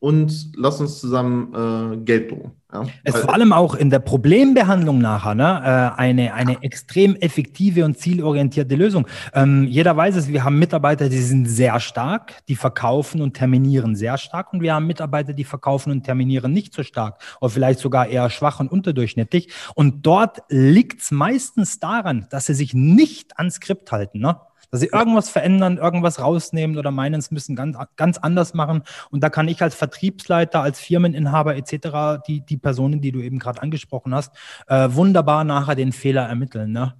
[0.00, 2.52] und lass uns zusammen äh, Geld drucken.
[2.72, 2.86] Ja?
[3.04, 7.84] Es ist vor allem auch in der Problembehandlung nachher ne, äh, eine, eine extrem effektive
[7.84, 9.06] und zielorientierte Lösung.
[9.34, 13.94] Ähm, jeder weiß es, wir haben Mitarbeiter, die sind sehr stark, die verkaufen und terminieren
[13.94, 17.80] sehr stark und wir haben Mitarbeiter, die verkaufen und terminieren nicht so stark oder vielleicht
[17.80, 19.52] sogar eher schwach und unterdurchschnittlich.
[19.74, 24.20] Und dort liegt es meistens daran, dass sie sich nicht ans Skript halten.
[24.20, 24.36] Ne?
[24.70, 28.82] Dass sie irgendwas verändern, irgendwas rausnehmen oder meinen, es müssen ganz, ganz anders machen.
[29.10, 33.38] Und da kann ich als Vertriebsleiter, als Firmeninhaber etc., die, die Personen, die du eben
[33.38, 34.34] gerade angesprochen hast,
[34.68, 36.72] äh, wunderbar nachher den Fehler ermitteln.
[36.72, 36.94] Ne?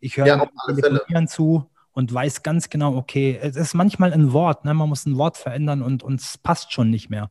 [0.00, 4.64] Ich höre ja, telefonieren zu und weiß ganz genau, okay, es ist manchmal ein Wort,
[4.64, 4.74] ne?
[4.74, 7.30] man muss ein Wort verändern und es passt schon nicht mehr.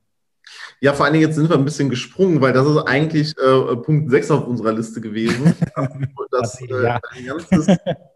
[0.80, 3.76] Ja, vor allen Dingen jetzt sind wir ein bisschen gesprungen, weil das ist eigentlich äh,
[3.78, 5.54] Punkt 6 auf unserer Liste gewesen.
[6.32, 7.00] dass äh, ja.
[7.14, 7.68] dein ganzes,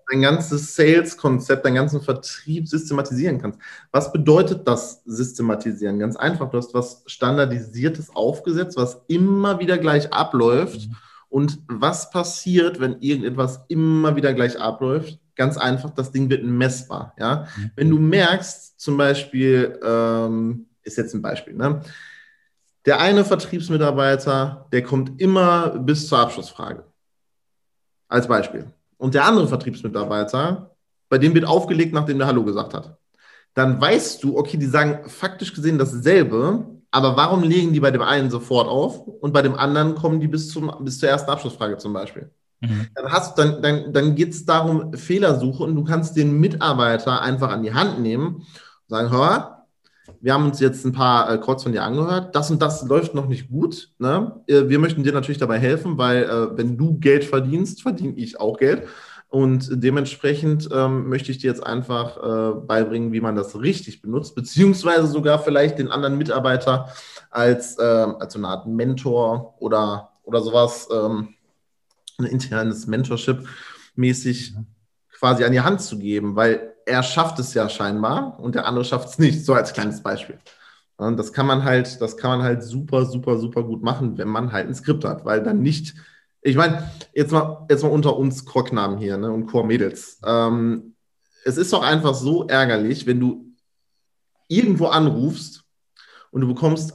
[0.09, 3.59] dein ganzes Sales-Konzept, deinen ganzen Vertrieb systematisieren kannst.
[3.91, 5.99] Was bedeutet das Systematisieren?
[5.99, 10.87] Ganz einfach, du hast was Standardisiertes aufgesetzt, was immer wieder gleich abläuft.
[10.87, 10.95] Mhm.
[11.29, 15.19] Und was passiert, wenn irgendetwas immer wieder gleich abläuft?
[15.35, 17.13] Ganz einfach, das Ding wird messbar.
[17.19, 17.47] Ja?
[17.57, 17.71] Mhm.
[17.75, 21.81] Wenn du merkst, zum Beispiel, ähm, ist jetzt ein Beispiel, ne?
[22.85, 26.83] Der eine Vertriebsmitarbeiter, der kommt immer bis zur Abschlussfrage.
[28.07, 28.71] Als Beispiel.
[28.97, 30.71] Und der andere Vertriebsmitarbeiter,
[31.09, 32.97] bei dem wird aufgelegt, nachdem der Hallo gesagt hat.
[33.55, 38.01] Dann weißt du, okay, die sagen faktisch gesehen dasselbe, aber warum legen die bei dem
[38.01, 41.77] einen sofort auf und bei dem anderen kommen die bis, zum, bis zur ersten Abschlussfrage
[41.77, 42.31] zum Beispiel?
[42.61, 42.87] Mhm.
[42.95, 47.49] Dann, hast, dann, dann, dann geht es darum, Fehlersuche und du kannst den Mitarbeiter einfach
[47.49, 48.45] an die Hand nehmen und
[48.87, 49.54] sagen, hör,
[50.21, 52.35] wir haben uns jetzt ein paar äh, Calls von dir angehört.
[52.35, 53.91] Das und das läuft noch nicht gut.
[53.99, 54.41] Ne?
[54.47, 58.39] Äh, wir möchten dir natürlich dabei helfen, weil äh, wenn du Geld verdienst, verdiene ich
[58.39, 58.87] auch Geld.
[59.27, 64.35] Und dementsprechend ähm, möchte ich dir jetzt einfach äh, beibringen, wie man das richtig benutzt,
[64.35, 66.89] beziehungsweise sogar vielleicht den anderen Mitarbeiter
[67.31, 71.29] als, äh, als so eine Art Mentor oder, oder sowas, ähm,
[72.17, 73.45] ein internes Mentorship
[73.95, 74.55] mäßig
[75.11, 78.85] quasi an die Hand zu geben, weil er schafft es ja scheinbar und der andere
[78.85, 80.39] schafft es nicht, so als kleines Beispiel.
[80.97, 84.29] Und das kann man halt, das kann man halt super, super, super gut machen, wenn
[84.29, 85.95] man halt ein Skript hat, weil dann nicht,
[86.41, 90.19] ich meine, jetzt mal, jetzt mal unter uns Chorknamen hier ne, und Chormädels.
[90.23, 90.95] Ähm,
[91.43, 93.53] es ist doch einfach so ärgerlich, wenn du
[94.47, 95.63] irgendwo anrufst
[96.31, 96.93] und du bekommst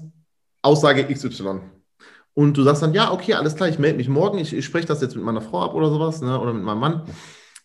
[0.63, 1.61] Aussage XY.
[2.33, 4.87] Und du sagst dann, ja, okay, alles klar, ich melde mich morgen, ich, ich spreche
[4.87, 7.03] das jetzt mit meiner Frau ab oder sowas, ne, oder mit meinem Mann.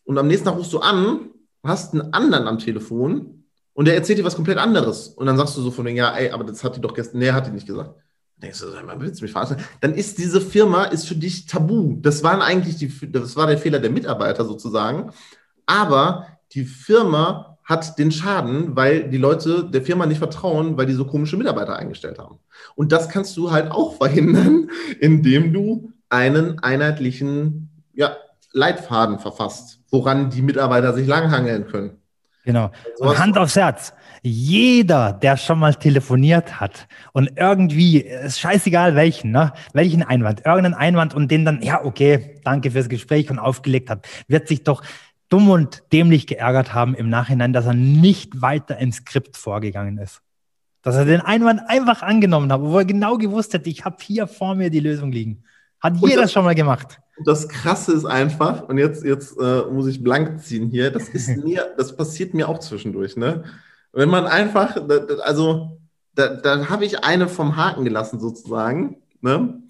[0.03, 1.29] Und am nächsten Tag rufst du an
[1.67, 5.09] hast einen anderen am Telefon und der erzählt dir was komplett anderes.
[5.09, 7.19] Und dann sagst du so von denen, ja, ey, aber das hat die doch gestern,
[7.19, 7.89] nee, hat die nicht gesagt.
[7.89, 9.57] Dann denkst du, man willst mich verarschen?
[9.81, 11.97] Dann ist diese Firma ist für dich tabu.
[12.01, 15.11] Das waren eigentlich die, das war der Fehler der Mitarbeiter sozusagen.
[15.65, 20.93] Aber die Firma hat den Schaden, weil die Leute der Firma nicht vertrauen, weil die
[20.93, 22.39] so komische Mitarbeiter eingestellt haben.
[22.75, 28.15] Und das kannst du halt auch verhindern, indem du einen einheitlichen ja,
[28.55, 31.97] Leitfaden verfasst, woran die Mitarbeiter sich langhangeln können.
[32.45, 32.71] Genau.
[32.99, 33.93] Und Hand aufs Herz.
[34.21, 40.73] Jeder, der schon mal telefoniert hat und irgendwie, ist scheißegal welchen, ne, welchen Einwand, irgendeinen
[40.73, 44.83] Einwand und den dann, ja, okay, danke fürs Gespräch und aufgelegt hat, wird sich doch
[45.29, 50.21] dumm und dämlich geärgert haben im Nachhinein, dass er nicht weiter im Skript vorgegangen ist.
[50.81, 54.27] Dass er den Einwand einfach angenommen hat, wo er genau gewusst hätte, ich habe hier
[54.27, 55.43] vor mir die Lösung liegen.
[55.85, 56.99] Hat jeder das, schon mal gemacht.
[57.23, 61.27] Das Krasse ist einfach, und jetzt, jetzt äh, muss ich blank ziehen hier, das ist
[61.43, 63.43] mir, das passiert mir auch zwischendurch, ne?
[63.93, 64.75] Wenn man einfach,
[65.23, 65.79] also
[66.15, 69.61] da, da habe ich eine vom Haken gelassen sozusagen, ne?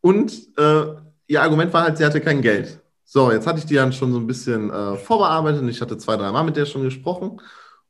[0.00, 0.84] Und äh,
[1.28, 2.80] ihr Argument war halt, sie hatte kein Geld.
[3.04, 5.96] So, jetzt hatte ich die dann schon so ein bisschen äh, vorbearbeitet und ich hatte
[5.96, 7.40] zwei, drei Mal mit der schon gesprochen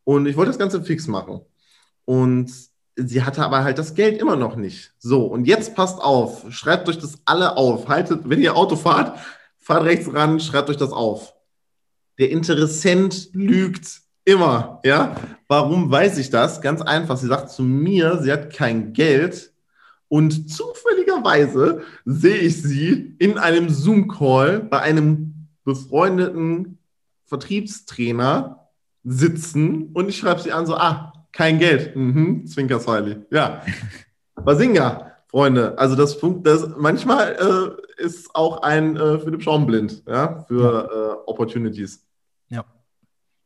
[0.04, 1.40] und ich wollte das Ganze fix machen.
[2.04, 2.52] Und
[2.96, 4.92] sie hatte aber halt das Geld immer noch nicht.
[4.98, 7.88] So, und jetzt passt auf, schreibt euch das alle auf.
[7.88, 9.18] Haltet, wenn ihr Auto fahrt,
[9.58, 11.34] fahrt rechts ran, schreibt euch das auf.
[12.18, 15.16] Der Interessent lügt immer, ja.
[15.48, 16.60] Warum weiß ich das?
[16.60, 17.16] Ganz einfach.
[17.16, 19.52] Sie sagt zu mir, sie hat kein Geld
[20.08, 26.78] und zufälligerweise sehe ich sie in einem Zoom-Call bei einem befreundeten
[27.24, 28.68] Vertriebstrainer
[29.04, 31.96] sitzen und ich schreibe sie an so, ah, kein Geld.
[31.96, 33.16] Mhm, Zwinkersmiley.
[33.30, 33.62] Ja.
[34.34, 35.78] Basinga, Freunde.
[35.78, 41.12] Also das, das manchmal äh, ist auch ein äh, Philipp Schaum blind, ja, für ja.
[41.12, 42.06] Äh, Opportunities.
[42.48, 42.64] Ja.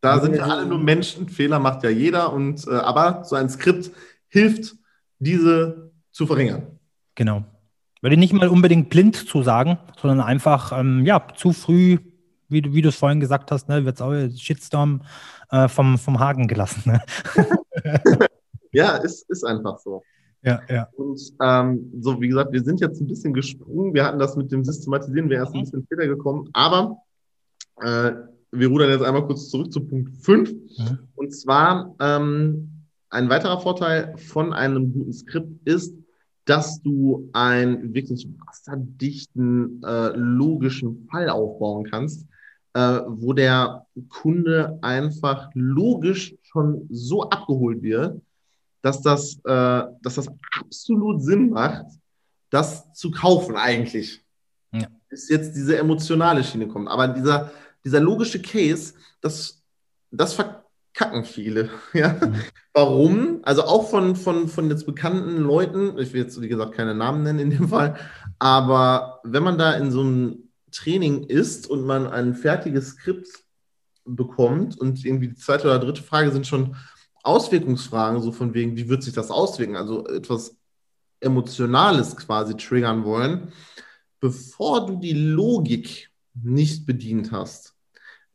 [0.01, 3.49] Da sind wir alle nur Menschen, Fehler macht ja jeder und äh, aber so ein
[3.49, 3.91] Skript
[4.29, 4.75] hilft,
[5.19, 6.79] diese zu verringern.
[7.15, 7.45] Genau.
[8.03, 11.99] Würde nicht mal unbedingt blind zu sagen, sondern einfach ähm, ja, zu früh,
[12.49, 15.03] wie du, wie du es vorhin gesagt hast, ne, wird es auch Shitstorm
[15.51, 16.83] äh, vom, vom Haken gelassen.
[16.87, 17.01] Ne?
[18.73, 20.03] ja, ist, ist einfach so.
[20.43, 20.89] Ja, ja.
[20.97, 23.95] Und ähm, so, wie gesagt, wir sind jetzt ein bisschen gesprungen.
[23.95, 25.65] Wir hatten das mit dem Systematisieren, wir erst ein mhm.
[25.65, 26.49] bisschen später gekommen.
[26.53, 26.99] Aber
[27.81, 28.13] äh,
[28.53, 30.53] wir rudern jetzt einmal kurz zurück zu Punkt 5.
[30.53, 30.99] Mhm.
[31.17, 35.95] Und zwar ähm, ein weiterer Vorteil von einem guten Skript ist,
[36.45, 42.27] dass du einen wirklich wasserdichten, äh, logischen Fall aufbauen kannst,
[42.77, 48.21] äh, wo der Kunde einfach logisch schon so abgeholt wird,
[48.83, 50.29] dass das, äh, dass das
[50.61, 51.87] absolut Sinn macht,
[52.51, 54.23] das zu kaufen eigentlich.
[54.73, 54.89] Ja.
[55.09, 56.89] Bis jetzt diese emotionale Schiene kommt.
[56.89, 57.51] Aber dieser,
[57.83, 59.63] dieser logische Case, das,
[60.11, 61.71] das verkacken viele.
[61.95, 62.13] Ja?
[62.13, 62.35] Mhm.
[62.75, 63.41] Warum?
[63.43, 67.23] Also auch von, von, von jetzt bekannten Leuten, ich will jetzt wie gesagt keine Namen
[67.23, 67.97] nennen in dem Fall,
[68.39, 70.46] aber wenn man da in so einem
[70.77, 73.29] Training ist und man ein fertiges Skript
[74.05, 76.77] bekommt und irgendwie die zweite oder dritte Frage sind schon
[77.23, 79.77] Auswirkungsfragen, so von wegen, wie wird sich das auswirken?
[79.77, 80.57] Also etwas
[81.21, 83.53] Emotionales quasi triggern wollen,
[84.21, 87.75] bevor du die Logik nicht bedient hast,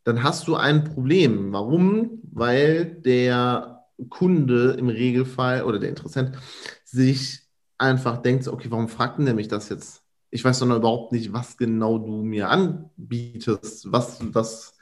[0.04, 1.54] dann hast du ein Problem.
[1.54, 2.20] Warum?
[2.24, 6.38] Weil der Kunde im Regelfall oder der Interessent
[6.84, 7.42] sich
[7.78, 10.01] einfach denkt, okay, warum fragt denn der mich das jetzt?
[10.32, 14.74] Ich weiß noch überhaupt nicht, was genau du mir anbietest, was das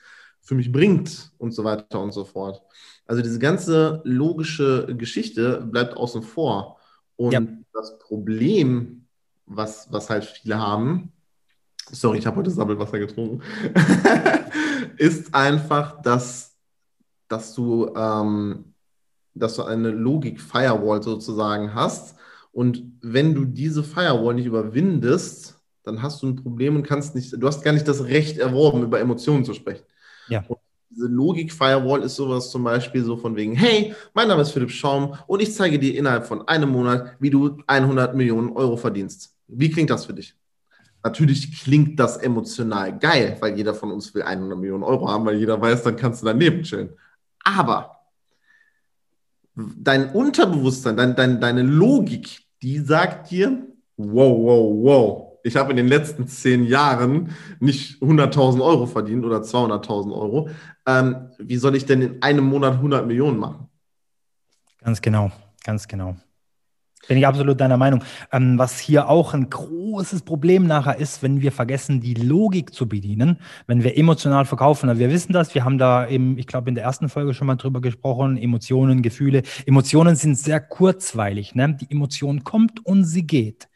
[0.41, 2.62] für mich bringt und so weiter und so fort.
[3.05, 6.77] Also diese ganze logische Geschichte bleibt außen vor.
[7.15, 7.41] Und ja.
[7.73, 9.05] das Problem,
[9.45, 11.12] was, was halt viele haben,
[11.91, 13.41] sorry, ich habe heute Sabbelwasser getrunken,
[14.97, 16.55] ist einfach, dass,
[17.27, 18.73] dass, du, ähm,
[19.33, 22.15] dass du eine Logik-Firewall sozusagen hast.
[22.51, 27.31] Und wenn du diese Firewall nicht überwindest, dann hast du ein Problem und kannst nicht,
[27.31, 29.85] du hast gar nicht das Recht erworben, über Emotionen zu sprechen.
[30.27, 30.43] Ja.
[30.47, 30.59] Und
[30.89, 35.15] diese Logik-Firewall ist sowas zum Beispiel so von wegen, hey, mein Name ist Philipp Schaum
[35.27, 39.35] und ich zeige dir innerhalb von einem Monat, wie du 100 Millionen Euro verdienst.
[39.47, 40.35] Wie klingt das für dich?
[41.03, 45.38] Natürlich klingt das emotional geil, weil jeder von uns will 100 Millionen Euro haben, weil
[45.38, 46.89] jeder weiß, dann kannst du daneben chillen.
[47.43, 47.98] Aber
[49.78, 53.67] dein Unterbewusstsein, dein, dein, deine Logik, die sagt dir,
[53.98, 59.38] wow, wow, wow, ich habe in den letzten zehn Jahren nicht 100.000 Euro verdient oder
[59.38, 60.50] 200.000 Euro.
[60.86, 63.69] Ähm, wie soll ich denn in einem Monat 100 Millionen machen?
[64.80, 65.32] Ganz genau,
[65.63, 66.15] ganz genau.
[67.10, 68.04] Bin ich absolut deiner Meinung.
[68.32, 72.88] Ähm, was hier auch ein großes Problem nachher ist, wenn wir vergessen, die Logik zu
[72.88, 74.95] bedienen, wenn wir emotional verkaufen.
[75.00, 77.56] Wir wissen das, wir haben da eben, ich glaube, in der ersten Folge schon mal
[77.56, 79.41] drüber gesprochen, Emotionen, Gefühle.
[79.65, 81.56] Emotionen sind sehr kurzweilig.
[81.56, 81.76] Ne?
[81.82, 83.69] Die Emotion kommt und sie geht.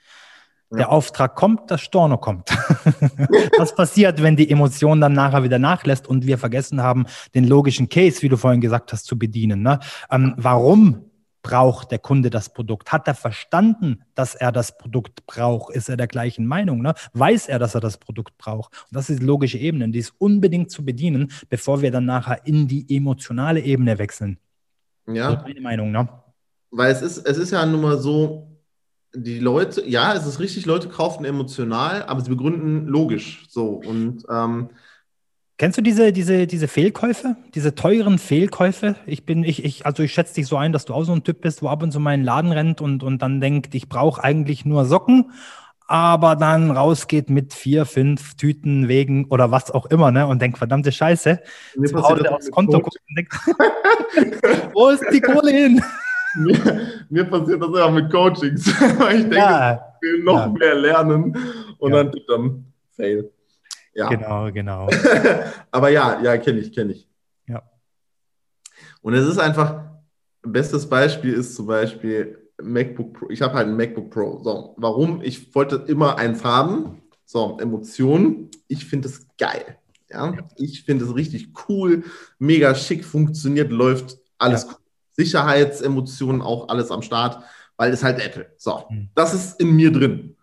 [0.69, 2.49] Der Auftrag kommt, das Storno kommt.
[3.57, 7.89] Was passiert, wenn die Emotion dann nachher wieder nachlässt und wir vergessen haben, den logischen
[7.89, 9.63] Case, wie du vorhin gesagt hast, zu bedienen?
[9.63, 9.79] Ne?
[10.11, 11.05] Ähm, warum
[11.43, 12.91] braucht der Kunde das Produkt?
[12.91, 15.75] Hat er verstanden, dass er das Produkt braucht?
[15.75, 16.81] Ist er der gleichen Meinung?
[16.81, 16.95] Ne?
[17.13, 18.73] Weiß er, dass er das Produkt braucht?
[18.89, 22.47] Und das ist die logische Ebene, die ist unbedingt zu bedienen, bevor wir dann nachher
[22.47, 24.39] in die emotionale Ebene wechseln.
[25.05, 25.35] Ja.
[25.35, 26.09] Das meine Meinung, ne?
[26.71, 28.49] Weil es ist, es ist ja nun mal so,
[29.15, 33.45] die Leute, ja, es ist richtig, Leute kaufen emotional, aber sie begründen logisch.
[33.49, 34.69] So und ähm,
[35.57, 38.95] Kennst du diese, diese, diese Fehlkäufe, diese teuren Fehlkäufe?
[39.05, 41.23] Ich bin, ich, ich, also ich schätze dich so ein, dass du auch so ein
[41.23, 43.75] Typ bist, wo ab und zu mal in den Laden rennt und, und dann denkt,
[43.75, 45.31] ich brauche eigentlich nur Socken,
[45.87, 50.25] aber dann rausgeht mit vier, fünf Tüten wegen oder was auch immer, ne?
[50.25, 51.39] Und denkt, verdammte Scheiße,
[51.75, 53.33] Mir zu Hause aufs Konto guckt und denkt,
[54.73, 55.83] wo ist die Kohle hin?
[56.35, 58.67] mir, mir, passiert das ja mit Coachings.
[58.67, 58.73] ich
[59.21, 60.47] denke, ja, ich will noch ja.
[60.47, 61.37] mehr lernen
[61.77, 62.03] und ja.
[62.03, 63.29] dann, dann fail.
[63.93, 64.09] Ja.
[64.09, 64.89] Genau, genau.
[65.71, 67.07] Aber ja, ja, kenne ich, kenne ich.
[67.47, 67.61] Ja.
[69.01, 69.83] Und es ist einfach,
[70.41, 73.29] bestes Beispiel ist zum Beispiel MacBook Pro.
[73.29, 74.41] Ich habe halt ein MacBook Pro.
[74.43, 75.21] So, warum?
[75.21, 77.01] Ich wollte immer eins haben.
[77.25, 78.49] So, Emotionen.
[78.67, 79.77] Ich finde es geil.
[80.09, 82.03] Ja, ich finde es richtig cool,
[82.37, 84.69] mega schick, funktioniert, läuft alles ja.
[84.69, 84.77] cool.
[85.13, 87.43] Sicherheitsemotionen auch alles am Start,
[87.77, 88.51] weil es halt Apple.
[88.57, 89.09] So, mhm.
[89.15, 90.35] das ist in mir drin.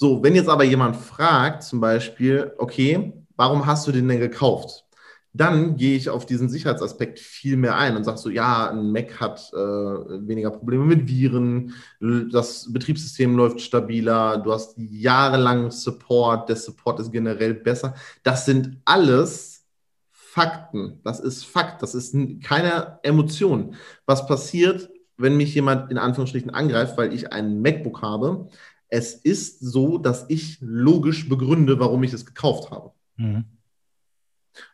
[0.00, 4.86] So, wenn jetzt aber jemand fragt, zum Beispiel, okay, warum hast du den denn gekauft?
[5.34, 9.20] Dann gehe ich auf diesen Sicherheitsaspekt viel mehr ein und sage so, ja, ein Mac
[9.20, 16.56] hat äh, weniger Probleme mit Viren, das Betriebssystem läuft stabiler, du hast jahrelang Support, der
[16.56, 17.92] Support ist generell besser.
[18.22, 19.66] Das sind alles
[20.12, 21.00] Fakten.
[21.04, 21.82] Das ist Fakt.
[21.82, 23.74] Das ist keine Emotion.
[24.06, 28.48] Was passiert, wenn mich jemand in Anführungsstrichen angreift, weil ich ein MacBook habe?
[28.90, 32.92] Es ist so, dass ich logisch begründe, warum ich es gekauft habe.
[33.16, 33.44] Mhm.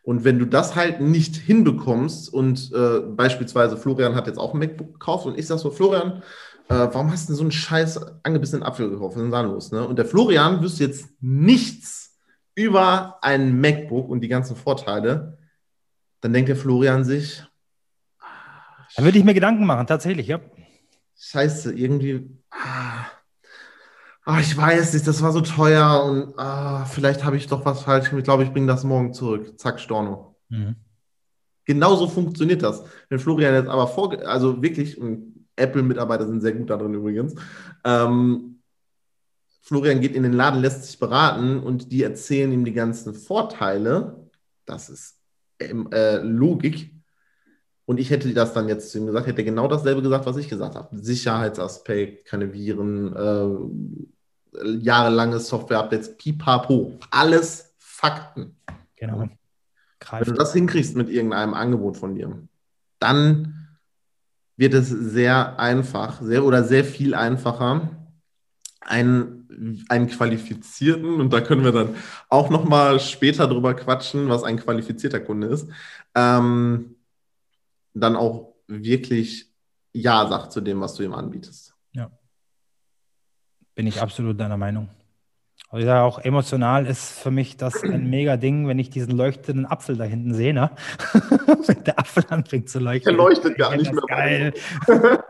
[0.01, 4.59] Und wenn du das halt nicht hinbekommst und äh, beispielsweise Florian hat jetzt auch ein
[4.59, 6.23] MacBook gekauft und ich sage so, Florian,
[6.69, 9.15] äh, warum hast du so einen scheiß angebissenen Apfel gekauft?
[9.15, 9.71] Was ist denn da los?
[9.71, 9.87] Ne?
[9.87, 12.19] Und der Florian wüsste jetzt nichts
[12.55, 15.37] über ein MacBook und die ganzen Vorteile,
[16.21, 17.43] dann denkt der Florian sich.
[18.95, 20.39] Dann würde ich mir Gedanken machen, tatsächlich, ja.
[21.19, 22.29] Scheiße, irgendwie.
[22.49, 23.05] Ah,
[24.27, 27.81] ah, ich weiß nicht, das war so teuer und ah, vielleicht habe ich doch was
[27.81, 28.11] falsch.
[28.13, 29.59] Ich glaube, ich bringe das morgen zurück.
[29.59, 30.35] Zack, Storno.
[30.49, 30.75] Mhm.
[31.65, 32.83] Genauso funktioniert das.
[33.09, 34.99] Wenn Florian jetzt aber vor, also wirklich,
[35.55, 37.35] Apple-Mitarbeiter sind sehr gut darin übrigens.
[37.83, 38.61] Ähm,
[39.61, 44.27] Florian geht in den Laden, lässt sich beraten und die erzählen ihm die ganzen Vorteile
[44.67, 45.19] das ist
[45.59, 46.93] ähm, äh, Logik.
[47.85, 50.49] Und ich hätte das dann jetzt zu ihm gesagt, hätte genau dasselbe gesagt, was ich
[50.49, 50.95] gesagt habe.
[50.95, 54.07] Sicherheitsaspekt, keine Viren, äh,
[54.63, 56.97] jahrelange Software-Updates, pipapo.
[57.11, 58.55] Alles Fakten.
[58.95, 59.27] Genau.
[59.99, 60.27] Greift.
[60.27, 62.47] Wenn du das hinkriegst mit irgendeinem Angebot von dir,
[62.99, 63.77] dann
[64.55, 67.89] wird es sehr einfach, sehr oder sehr viel einfacher,
[68.81, 71.95] einen, einen qualifizierten, und da können wir dann
[72.29, 75.69] auch nochmal später drüber quatschen, was ein qualifizierter Kunde ist,
[76.15, 76.95] ähm,
[77.93, 79.51] dann auch wirklich
[79.93, 81.76] Ja sagt zu dem, was du ihm anbietest.
[83.77, 84.89] Bin ich absolut deiner Meinung.
[85.69, 89.15] Also ich sage auch, emotional ist für mich das ein mega Ding, wenn ich diesen
[89.15, 90.71] leuchtenden Apfel da hinten sehe, ne?
[91.67, 93.15] wenn der Apfel anfängt zu leuchten.
[93.15, 94.03] Der leuchtet gar nicht mehr.
[94.07, 94.53] Geil.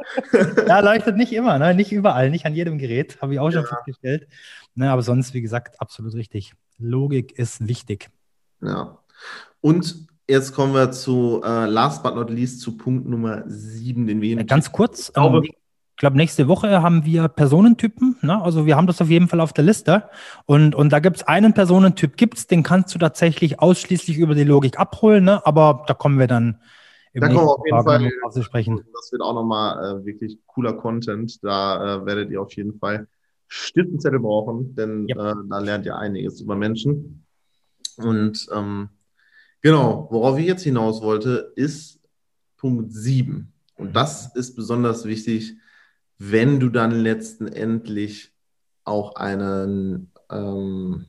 [0.65, 1.73] ja, leuchtet nicht immer, ne?
[1.75, 3.67] nicht überall, nicht an jedem Gerät, habe ich auch schon ja.
[3.67, 4.29] festgestellt.
[4.75, 6.53] Ne, aber sonst, wie gesagt, absolut richtig.
[6.77, 8.09] Logik ist wichtig.
[8.61, 8.99] Ja.
[9.59, 14.21] Und jetzt kommen wir zu, uh, last but not least, zu Punkt Nummer 7, den
[14.21, 14.41] wir.
[14.45, 15.53] Ganz kurz, glaube, ähm,
[15.97, 18.17] ich glaube, nächste Woche haben wir Personentypen.
[18.21, 18.39] Ne?
[18.39, 20.03] Also wir haben das auf jeden Fall auf der Liste.
[20.45, 24.43] Und, und da gibt es einen Personentyp, gibt's, den kannst du tatsächlich ausschließlich über die
[24.43, 25.43] Logik abholen, ne?
[25.43, 26.61] aber da kommen wir dann
[27.13, 28.79] im da kommen wir auf jeden Fall zu sprechen.
[28.93, 31.43] Das wird auch nochmal äh, wirklich cooler Content.
[31.43, 33.07] Da äh, werdet ihr auf jeden Fall
[33.47, 35.17] Stiftenzettel brauchen, denn yep.
[35.17, 37.25] äh, da lernt ihr einiges über Menschen.
[37.95, 38.89] Und ähm,
[39.63, 41.99] genau, worauf ich jetzt hinaus wollte, ist
[42.55, 43.51] Punkt 7.
[43.77, 45.55] Und das ist besonders wichtig,
[46.17, 48.33] wenn du dann letzten Endlich
[48.83, 51.05] auch einen, ähm,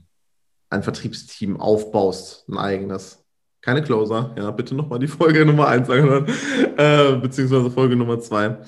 [0.71, 3.25] ein Vertriebsteam aufbaust, ein eigenes.
[3.61, 6.27] Keine Closer, ja, bitte nochmal die Folge Nummer 1 anhören,
[6.77, 8.59] äh, beziehungsweise Folge Nummer 2.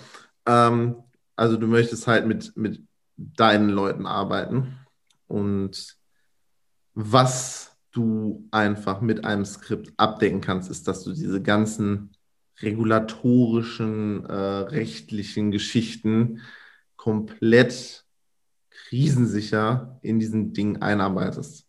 [0.47, 0.97] Ähm,
[1.37, 2.83] also du möchtest halt mit, mit
[3.17, 4.79] deinen Leuten arbeiten
[5.27, 5.97] und
[6.95, 12.11] was du einfach mit einem Skript abdecken kannst, ist, dass du diese ganzen
[12.63, 16.41] regulatorischen, äh, rechtlichen Geschichten
[16.97, 18.05] komplett
[18.71, 21.67] krisensicher in diesen Ding einarbeitest.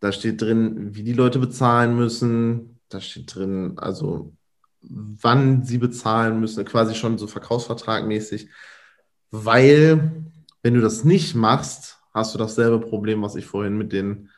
[0.00, 2.80] Da steht drin, wie die Leute bezahlen müssen.
[2.88, 4.32] Da steht drin, also
[4.80, 8.48] wann sie bezahlen müssen, quasi schon so verkaufsvertragmäßig.
[9.30, 10.24] Weil,
[10.62, 14.30] wenn du das nicht machst, hast du dasselbe Problem, was ich vorhin mit den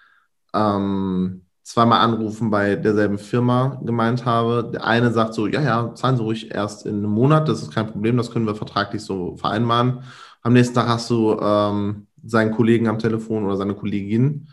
[0.54, 4.70] ähm, zweimal anrufen bei derselben Firma gemeint habe.
[4.72, 7.74] Der eine sagt so, ja, ja, zahlen Sie ruhig erst in einem Monat, das ist
[7.74, 10.02] kein Problem, das können wir vertraglich so vereinbaren.
[10.40, 14.48] Am nächsten Tag hast du ähm, seinen Kollegen am Telefon oder seine Kollegin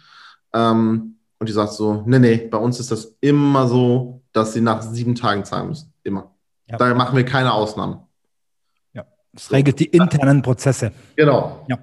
[0.53, 4.61] ähm, und die sagt so, nee, nee, bei uns ist das immer so, dass sie
[4.61, 5.93] nach sieben Tagen zahlen müssen.
[6.03, 6.35] Immer.
[6.67, 6.75] Ja.
[6.75, 7.99] Daher machen wir keine Ausnahmen.
[8.91, 10.91] Ja, das regelt die internen Prozesse.
[11.15, 11.65] Genau.
[11.69, 11.77] Ja.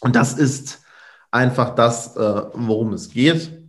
[0.00, 0.82] Und das ist
[1.30, 3.59] einfach das, äh, worum es geht.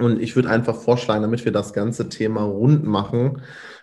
[0.00, 3.42] Und ich würde einfach vorschlagen, damit wir das ganze Thema rund machen,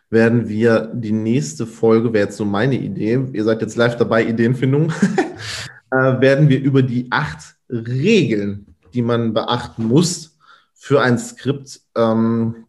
[0.10, 4.26] werden wir die nächste Folge, wäre jetzt so meine Idee, ihr seid jetzt live dabei,
[4.26, 4.92] Ideenfindung,
[5.92, 10.38] äh, werden wir über die acht Regeln, die man beachten muss
[10.74, 12.68] für ein Skript ähm,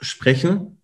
[0.00, 0.80] sprechen.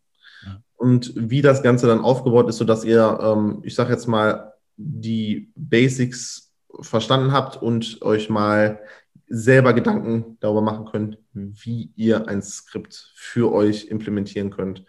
[0.77, 5.51] Und wie das Ganze dann aufgebaut ist, sodass ihr, ähm, ich sage jetzt mal, die
[5.55, 8.81] Basics verstanden habt und euch mal
[9.27, 14.85] selber Gedanken darüber machen könnt, wie ihr ein Skript für euch implementieren könnt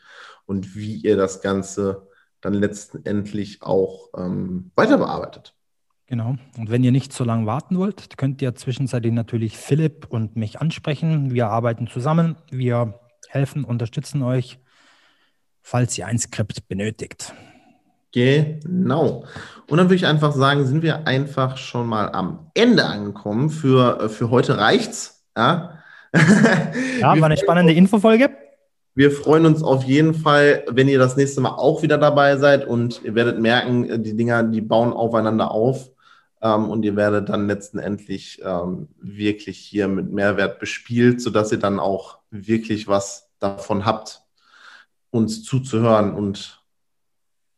[0.45, 2.07] und wie ihr das Ganze
[2.41, 5.55] dann letztendlich auch ähm, weiter bearbeitet.
[6.07, 6.35] Genau.
[6.57, 10.61] Und wenn ihr nicht so lange warten wollt, könnt ihr zwischenzeitlich natürlich Philipp und mich
[10.61, 11.33] ansprechen.
[11.33, 12.35] Wir arbeiten zusammen.
[12.51, 14.59] Wir helfen, unterstützen euch,
[15.61, 17.33] falls ihr ein Skript benötigt.
[18.15, 19.25] Genau.
[19.67, 23.49] Und dann würde ich einfach sagen, sind wir einfach schon mal am Ende angekommen.
[23.49, 25.25] Für, äh, für heute reicht's.
[25.35, 25.79] Ja,
[26.13, 28.29] ja war eine spannende Infofolge.
[28.93, 32.65] Wir freuen uns auf jeden Fall, wenn ihr das nächste Mal auch wieder dabei seid
[32.65, 35.89] und ihr werdet merken, die Dinger, die bauen aufeinander auf
[36.41, 41.81] ähm, und ihr werdet dann letztendlich ähm, wirklich hier mit Mehrwert bespielt, sodass ihr dann
[41.81, 44.21] auch wirklich was davon habt,
[45.11, 46.54] uns zuzuhören und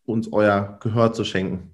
[0.08, 1.72] uns euer Gehör zu schenken.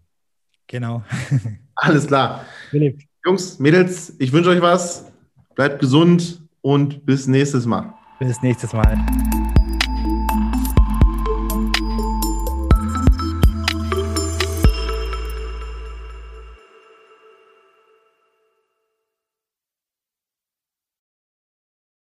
[0.68, 1.04] Genau.
[1.76, 2.46] Alles klar.
[2.70, 3.02] Philipp.
[3.26, 5.12] Jungs, Mädels, ich wünsche euch was.
[5.56, 7.94] Bleibt gesund und bis nächstes Mal.
[8.20, 8.98] Bis nächstes Mal.